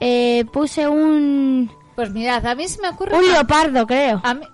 [0.00, 3.18] eh, puse un Pues mirad, a mí se me ocurre...
[3.18, 4.20] un leopardo, creo.
[4.22, 4.46] A mí,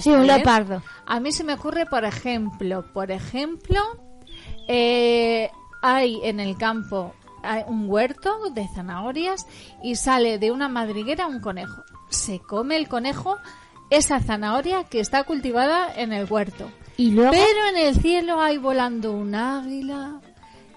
[0.00, 0.82] Sí, un leopardo.
[1.06, 3.80] A mí se me ocurre, por ejemplo, por ejemplo,
[4.66, 5.48] eh,
[5.80, 9.46] hay en el campo hay un huerto de zanahorias
[9.80, 11.84] y sale de una madriguera un conejo.
[12.10, 13.36] Se come el conejo
[13.90, 16.68] esa zanahoria que está cultivada en el huerto.
[16.96, 20.20] Y luego Pero en el cielo hay volando un águila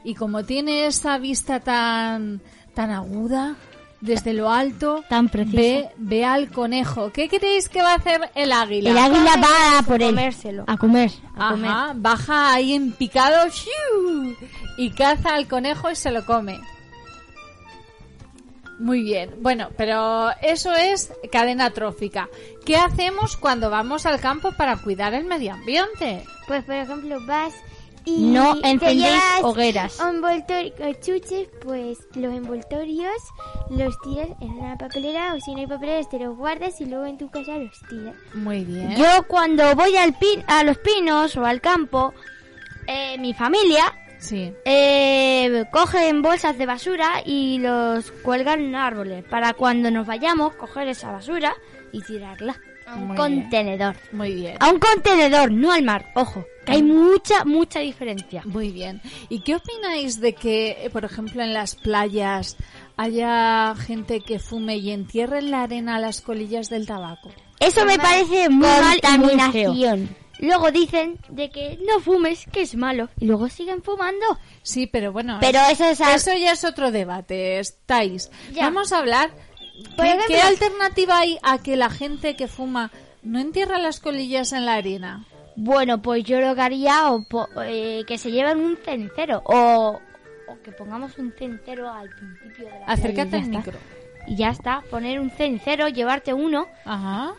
[0.03, 2.43] y como tiene esa vista tan
[2.75, 3.55] tan aguda
[4.01, 7.11] desde lo alto, Tan ve, ve al conejo.
[7.11, 8.89] ¿Qué creéis que va a hacer el águila?
[8.89, 10.09] el águila va a por él.
[10.09, 10.63] comérselo.
[10.67, 11.11] A comer.
[11.37, 11.71] A comer.
[11.95, 14.35] Baja ahí en picado ¡shiu!
[14.77, 16.59] y caza al conejo y se lo come.
[18.79, 22.27] Muy bien, bueno, pero eso es cadena trófica.
[22.65, 26.23] ¿Qué hacemos cuando vamos al campo para cuidar el medio ambiente?
[26.47, 27.53] Pues, por ejemplo, vas
[28.05, 29.99] y No encendéis hogueras.
[29.99, 33.11] envoltorio- eh, chuches, pues los envoltorios
[33.69, 37.05] los tiras en una papelera o si no hay papeleras te los guardas y luego
[37.05, 38.15] en tu casa los tiras.
[38.33, 38.95] Muy bien.
[38.97, 42.13] Yo cuando voy al pin a los pinos o al campo,
[42.87, 44.53] eh, mi familia Sí.
[44.65, 50.87] eh, cogen bolsas de basura y los cuelgan en árboles para cuando nos vayamos coger
[50.89, 51.55] esa basura
[51.93, 52.59] y tirarla.
[52.87, 53.95] A un Muy contenedor.
[54.11, 54.57] Muy bien.
[54.59, 56.11] A un contenedor, no al mar.
[56.15, 58.41] Ojo, que hay mucha, mucha diferencia.
[58.45, 59.01] Muy bien.
[59.29, 62.57] ¿Y qué opináis de que, por ejemplo, en las playas
[62.97, 67.31] haya gente que fume y entierre en la arena las colillas del tabaco?
[67.59, 68.67] Eso me parece muy.
[69.01, 70.15] Contaminación.
[70.39, 73.09] Luego dicen de que no fumes, que es malo.
[73.19, 74.25] Y luego siguen fumando.
[74.63, 75.37] Sí, pero bueno.
[75.39, 78.31] Pero eso es al- Eso ya es otro debate, Estáis.
[78.51, 78.63] Ya.
[78.63, 79.29] Vamos a hablar.
[79.73, 82.91] ¿Qué, ejemplo- qué alternativa hay a que la gente que fuma
[83.23, 85.25] no entierra las colillas en la arena?
[85.55, 89.99] Bueno, pues yo lo que haría o po- eh, que se lleven un cenicero o,
[90.47, 93.77] o que pongamos un cenicero al principio de la Acércate al micro.
[94.27, 97.33] Y ya está, poner un cenicero, llevarte uno Ajá.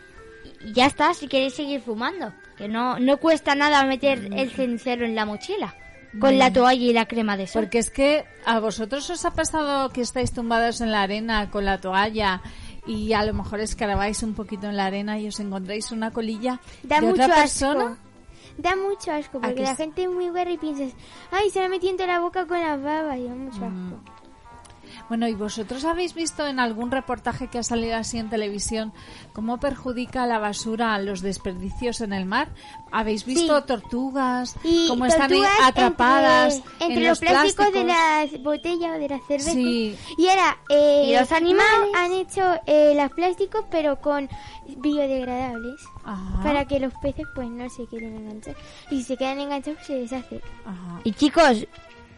[0.65, 2.33] y ya está, si queréis seguir fumando.
[2.57, 5.73] Que no, no cuesta nada meter el cenicero en la mochila
[6.19, 7.63] con la toalla y la crema de sol.
[7.63, 11.65] Porque es que a vosotros os ha pasado que estáis tumbados en la arena con
[11.65, 12.41] la toalla
[12.85, 16.59] y a lo mejor escarabáis un poquito en la arena y os encontráis una colilla
[16.83, 17.65] Da de mucho otra asco.
[17.65, 17.97] persona.
[18.57, 20.91] Da mucho asco, ¿A porque que la gente es muy guerra y piensas,
[21.31, 23.93] ay, se la metió entre la boca con las babas y da mucho Mm.
[23.93, 24.12] asco.
[25.09, 28.93] Bueno, ¿y vosotros habéis visto en algún reportaje que ha salido así en televisión
[29.33, 32.49] cómo perjudica la basura a los desperdicios en el mar?
[32.91, 33.63] ¿Habéis visto Sí.
[33.67, 34.55] tortugas?
[34.63, 35.31] Y cómo están
[35.63, 39.53] atrapadas entre, entre en los, plásticos, de las botellas o de las cervezas.
[39.53, 39.95] Sí.
[40.17, 41.89] Y ahora, eh, ¿Y los animales?
[41.95, 44.29] han hecho eh, los plásticos, pero con
[44.77, 45.81] biodegradables.
[46.03, 46.43] Ajá.
[46.43, 48.59] Para que los peces pues no se queden enganchados.
[48.89, 50.41] Y si se quedan enganchados, se deshace.
[50.65, 51.01] Ajá.
[51.03, 51.65] Y chicos,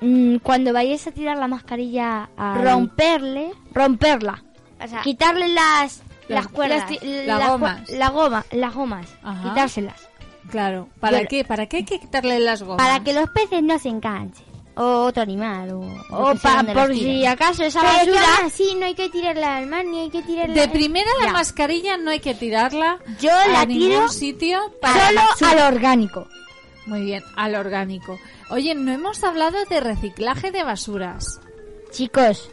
[0.01, 4.43] mm, cuando vayáis a tirar la mascarilla, a romperle, romperla,
[4.83, 6.89] O sea, quitarle las Las cuerdas.
[7.01, 7.89] Las las gomas.
[7.89, 9.49] la goma, las gomas, Ajá.
[9.49, 10.09] quitárselas,
[10.49, 10.87] Claro.
[10.99, 11.43] ¿Para qué?
[11.43, 12.77] ¿Para qué hay que quitarle las gomas?
[12.77, 15.79] para que los peces no se enganchen, o otro animal, o,
[16.11, 18.45] o sea pa- por si acaso esa Pero basura.
[18.45, 20.53] así no hay que tirarla al mar, ni hay que tirarla...
[20.53, 21.31] De primera la Ya.
[21.33, 24.59] mascarilla no hay que tirarla Yo a la ningún tiro sitio
[25.39, 26.27] solo al orgánico.
[26.85, 28.19] Muy bien, al orgánico.
[28.49, 31.39] Oye, no hemos hablado de reciclaje de basuras.
[31.91, 32.49] Chicos,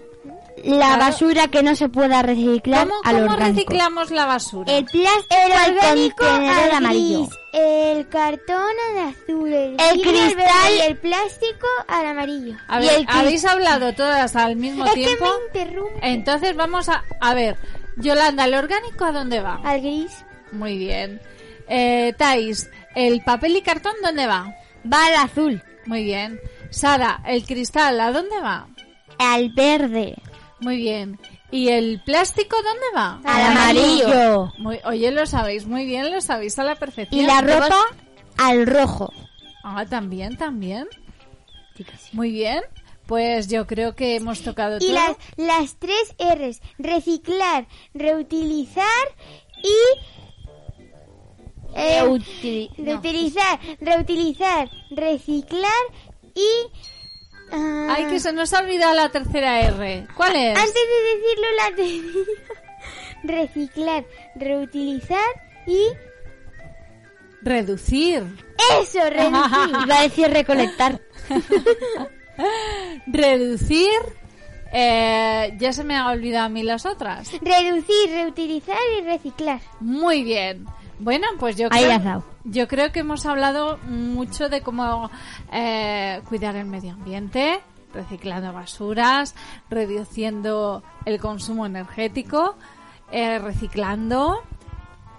[0.65, 0.99] la Claro.
[1.01, 3.57] basura que no se pueda reciclar ¿Cómo, al cómo orgánico.
[3.59, 4.73] reciclamos la basura?
[4.73, 7.27] El plástico El al orgánico al amarillo.
[7.27, 12.57] gris, el cartón al azul, el, El cristal- verde el plástico al amarillo.
[12.69, 15.25] A y ver, el cris- habéis hablado todas al mismo es tiempo.
[15.25, 15.99] que me interrumpe.
[16.09, 17.05] Entonces vamos a...
[17.21, 17.57] A ver,
[17.97, 19.61] Yolanda, ¿el orgánico a dónde va?
[19.65, 20.25] Al gris.
[20.53, 21.21] Muy bien.
[21.69, 24.55] Eh, Thais, ¿el papel y cartón dónde va?
[24.91, 25.63] Va al azul.
[25.87, 26.41] Muy bien.
[26.71, 28.69] Sara, ¿el cristal a dónde va?
[29.19, 30.17] Al verde.
[30.61, 31.19] Muy bien.
[31.51, 33.21] ¿Y el plástico dónde va?
[33.25, 34.53] Al amarillo.
[34.59, 37.21] Muy, oye, lo sabéis muy bien, lo sabéis a la perfección.
[37.21, 37.79] Y la ropa
[38.39, 39.13] al rojo.
[39.63, 40.89] Ah, también, también.
[42.13, 42.63] Muy bien.
[43.07, 44.93] Pues yo creo que hemos tocado Y todo.
[44.95, 48.85] las, las tres R's, reciclar, reutilizar
[49.63, 50.22] y...
[51.75, 52.85] eh, Reutili- no.
[52.93, 55.73] reutilizar, reutilizar, reciclar
[56.35, 56.49] y...
[57.53, 60.07] ah, Ay, que se nos ha olvidado la tercera R.
[60.17, 60.59] ¿Cuál es?
[60.59, 62.25] Antes de decirlo la tenía.
[63.25, 64.05] Reciclar,
[64.35, 65.21] reutilizar
[65.67, 65.79] y...
[67.43, 68.23] Reducir.
[68.81, 69.77] Eso, reducir.
[69.85, 71.01] Iba a decir recolectar.
[73.07, 73.91] Reducir.
[74.73, 77.31] Eh, ya se me ha olvidado a mí las otras.
[77.43, 79.61] Reducir, reutilizar y reciclar.
[79.81, 80.67] Muy bien.
[81.03, 82.25] Bueno, pues yo Ahí creo, has dado.
[82.45, 85.11] yo creo que hemos hablado mucho de cómo
[85.53, 87.61] eh, cuidar el medio ambiente,
[87.93, 89.35] reciclando basuras,
[89.69, 92.57] reduciendo el consumo energético,
[93.11, 94.43] eh, reciclando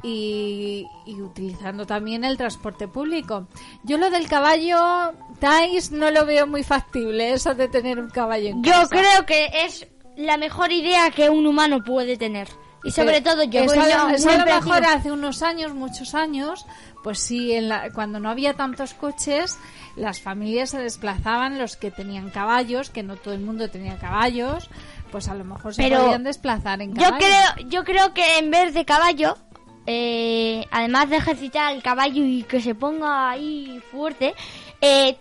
[0.02, 3.48] y, y utilizando también el transporte público.
[3.84, 8.50] Yo lo del caballo, Thais, no lo veo muy factible, eso de tener un caballo
[8.50, 8.88] en Yo casa.
[8.90, 12.48] creo que es la mejor idea que un humano puede tener.
[12.84, 13.62] Y sobre Pero todo yo.
[13.62, 16.66] eso, muy eso a lo mejor hace unos años, muchos años,
[17.04, 19.58] pues sí, en la- cuando no había tantos coches,
[19.96, 24.70] las familias se desplazaban, los que tenían caballos, que no todo el mundo tenía caballos,
[25.12, 27.26] pues a lo mejor se Pero podían desplazar en Yo caballo.
[27.26, 29.38] creo, yo creo que en vez de caballo,
[29.86, 34.34] eh, además de ejercitar el caballo y que se ponga ahí fuerte,
[34.82, 35.18] eh,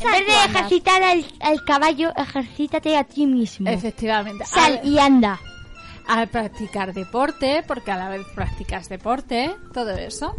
[0.00, 3.68] en vez de ejercitar al, al caballo, ejercítate a ti mismo.
[3.68, 4.46] Efectivamente.
[4.46, 5.38] Sal Al- y anda.
[6.10, 10.34] Al practicar deporte, porque a la vez practicas deporte, todo eso.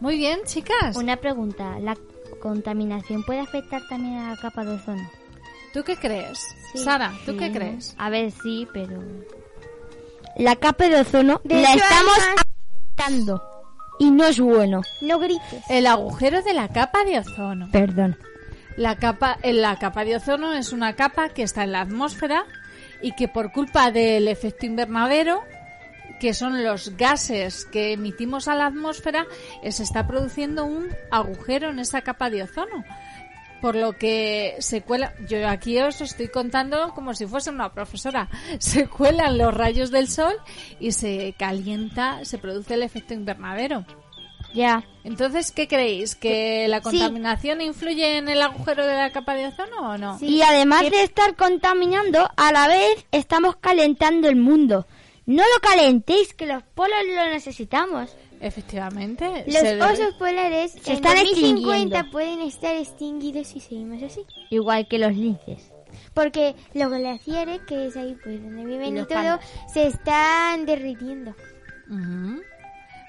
[0.00, 0.96] Muy bien, chicas.
[0.96, 1.96] Una pregunta, ¿la
[2.40, 5.08] contaminación puede afectar también a la capa de ozono?
[5.72, 6.38] ¿Tú qué crees?
[6.72, 6.78] Sí.
[6.78, 7.38] Sara, ¿tú Sí.
[7.38, 7.94] qué crees?
[7.98, 9.00] A ver, sí, pero...
[10.36, 13.42] La capa de ozono De la estamos afectando.
[13.98, 14.80] Y no es bueno.
[15.02, 15.62] No grites.
[15.68, 17.68] El agujero de la capa de ozono.
[17.70, 18.18] Perdón.
[18.76, 22.44] La capa, en la capa de ozono es una capa que está en la atmósfera
[23.02, 25.42] y que por culpa del efecto invernadero
[26.22, 29.26] que son los gases que emitimos a la atmósfera,
[29.60, 32.84] eh, se está produciendo un agujero en esa capa de ozono.
[33.60, 38.28] Por lo que se cuela, yo aquí os estoy contando como si fuese una profesora,
[38.60, 40.34] se cuelan los rayos del sol
[40.78, 43.84] y se calienta, se produce el efecto invernadero.
[44.54, 44.84] Ya.
[45.04, 46.14] Entonces, ¿qué creéis?
[46.14, 50.18] ¿Que la contaminación influye en el agujero de la capa de ozono o no?
[50.20, 54.86] Y además de estar contaminando, a la vez estamos calentando el mundo.
[55.26, 58.14] No lo calentéis, que los polos lo necesitamos.
[58.40, 59.44] Efectivamente.
[59.46, 62.10] Los se debe- osos polares Se en están 2050 extinguiendo.
[62.10, 64.22] pueden estar extinguidos si seguimos así.
[64.50, 65.70] Igual que los linces.
[66.14, 69.38] Porque los glaciares, que es ahí pues donde viven Y todo,
[69.72, 71.34] se están derritiendo.
[71.88, 72.40] Ujú.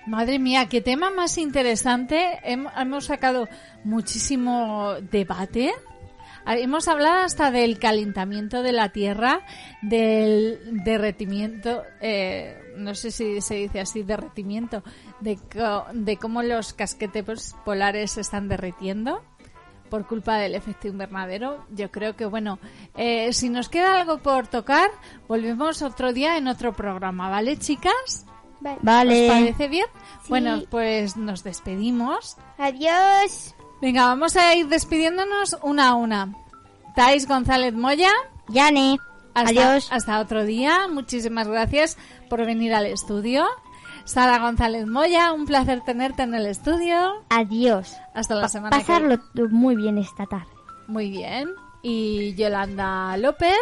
[0.05, 2.39] Madre mía, qué tema más interesante.
[2.43, 3.47] Hem- Hemos sacado
[3.83, 5.71] muchísimo debate.
[6.45, 9.41] Ah, Hemos hablado hasta del calentamiento de la Tierra,
[9.81, 14.83] del derretimiento, eh, no sé si se dice así, derretimiento,
[15.21, 15.39] de,
[15.93, 19.23] de cómo los casquetes polares se están derritiendo
[19.89, 21.65] por culpa del efecto invernadero.
[21.69, 22.59] Yo creo que, bueno,
[22.97, 24.89] eh, si nos queda algo por tocar,
[25.29, 28.25] volvemos otro día en otro programa, ¿vale, chicas?
[28.81, 29.27] Vale.
[29.29, 29.85] ¿Os parece bien?
[30.29, 32.37] Bueno, pues nos despedimos.
[32.57, 33.55] Adiós.
[33.81, 36.33] Venga, vamos a ir despidiéndonos una a una.
[36.95, 38.11] Tais González Moya.
[38.47, 38.97] Yane.
[39.33, 39.87] Hasta, Adiós.
[39.91, 40.87] Hasta otro día.
[40.89, 41.97] Muchísimas gracias
[42.29, 43.45] por venir al estudio.
[44.05, 47.23] Sara González Moya, un placer tenerte en el estudio.
[47.29, 47.95] Adiós.
[48.13, 49.17] Hasta la Pa- semana que Pasarlo
[49.49, 50.51] muy bien esta tarde.
[50.87, 51.49] Muy bien.
[51.81, 53.55] Y Yolanda López.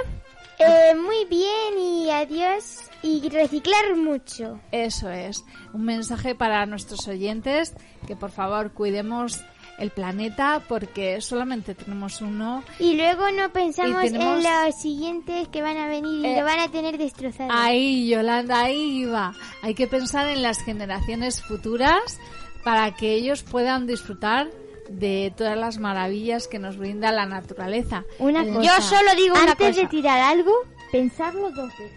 [0.65, 2.77] Eh, muy bien y adiós.
[3.03, 4.59] Y reciclar mucho.
[4.71, 5.43] Eso es.
[5.73, 7.73] Un mensaje para nuestros oyentes
[8.07, 9.39] que por favor cuidemos
[9.79, 12.63] el planeta porque solamente tenemos uno.
[12.77, 16.45] Y luego no pensamos tenemos- en los siguientes que van a venir y Eh, lo
[16.45, 17.49] van a tener destrozado.
[17.51, 19.33] Ahí, Yolanda, ahí va.
[19.63, 22.19] Hay que pensar en las generaciones futuras
[22.63, 24.51] para que ellos puedan disfrutar
[24.91, 28.03] de todas las maravillas que nos brinda la naturaleza.
[28.19, 28.61] Una Eh, cosa.
[28.61, 29.81] Yo solo digo una Antes cosa.
[29.81, 30.51] de tirar algo,
[30.91, 31.91] pensarlo dos veces.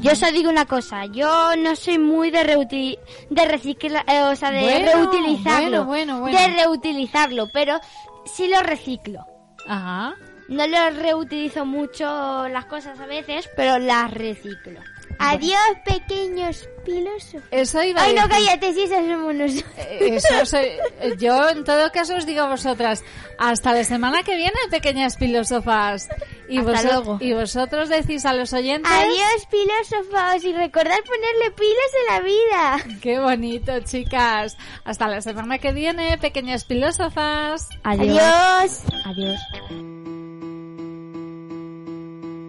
[0.00, 2.96] Yo solo digo una cosa, yo no soy muy de reuti
[3.30, 6.38] de reciclar, eh, o sea, de Bueno, reutilizarlo, bueno, bueno.
[6.38, 7.80] de reutilizarlo, pero
[8.24, 9.26] sí lo reciclo.
[9.66, 10.14] Ajá.
[10.48, 14.80] No lo reutilizo mucho las cosas a veces, pero las reciclo.
[15.18, 17.42] Adiós, pequeños filósofos.
[17.50, 18.46] Eso iba a Ay, no, decir.
[18.46, 19.64] cállate, si esas somos nosotros.
[19.78, 20.70] Eh, Eso soy-
[21.18, 23.02] yo en todo caso os digo a vosotras,
[23.38, 26.08] hasta la semana que viene, pequeñas filósofas.
[26.48, 27.18] Y, Hasta vosot- luego.
[27.20, 28.90] y vosotros decís a los oyentes...
[28.90, 32.98] Adiós, filósofos, y recordad ponerle pilas en la vida.
[33.02, 34.56] Qué bonito, chicas.
[34.84, 37.68] Hasta la semana que viene, pequeñas filósofas.
[37.82, 38.82] Adiós.
[39.04, 39.40] Adiós.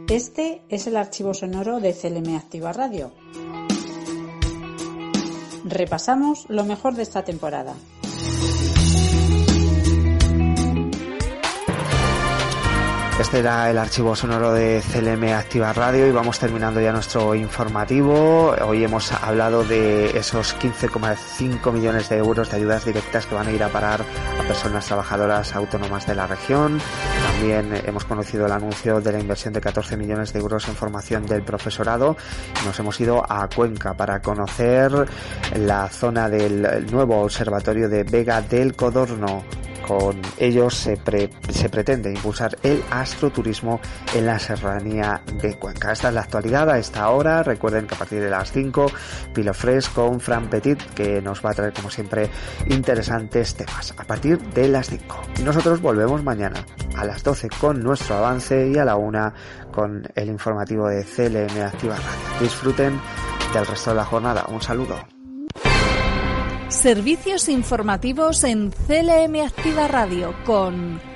[0.09, 3.11] Este es el archivo sonoro de CLM Activa Radio.
[5.63, 7.75] Repasamos lo mejor de esta temporada.
[13.19, 18.55] Este era el archivo sonoro de CLM Activa Radio y vamos terminando ya nuestro informativo.
[18.65, 23.51] Hoy hemos hablado de esos 15,5 millones de euros de ayudas directas que van a
[23.51, 24.05] ir a parar
[24.39, 26.79] a personas trabajadoras autónomas de la región.
[27.33, 31.25] También hemos conocido el anuncio de la inversión de 14 millones de euros en formación
[31.25, 32.15] del profesorado.
[32.65, 34.91] Nos hemos ido a Cuenca para conocer
[35.57, 39.43] la zona del nuevo observatorio de Vega del Codorno
[39.87, 43.79] con ellos se, pre- se pretende impulsar el astroturismo
[44.15, 45.91] en la serranía de Cuenca.
[45.91, 47.43] Esta es la actualidad a esta hora.
[47.43, 48.91] Recuerden que a partir de las 5,
[49.33, 52.29] Pilo Fresh con Fran Petit, que nos va a traer como siempre
[52.67, 53.93] interesantes temas.
[53.97, 55.21] A partir de las 5.
[55.39, 56.65] Y nosotros volvemos mañana
[56.95, 59.33] a las 12 con nuestro avance y a la 1
[59.71, 62.39] con el informativo de CLM Activa Radio.
[62.41, 62.99] Disfruten
[63.53, 64.45] del resto de la jornada.
[64.49, 65.18] Un saludo.
[66.69, 71.01] Servicios informativos en CLM Activa Radio con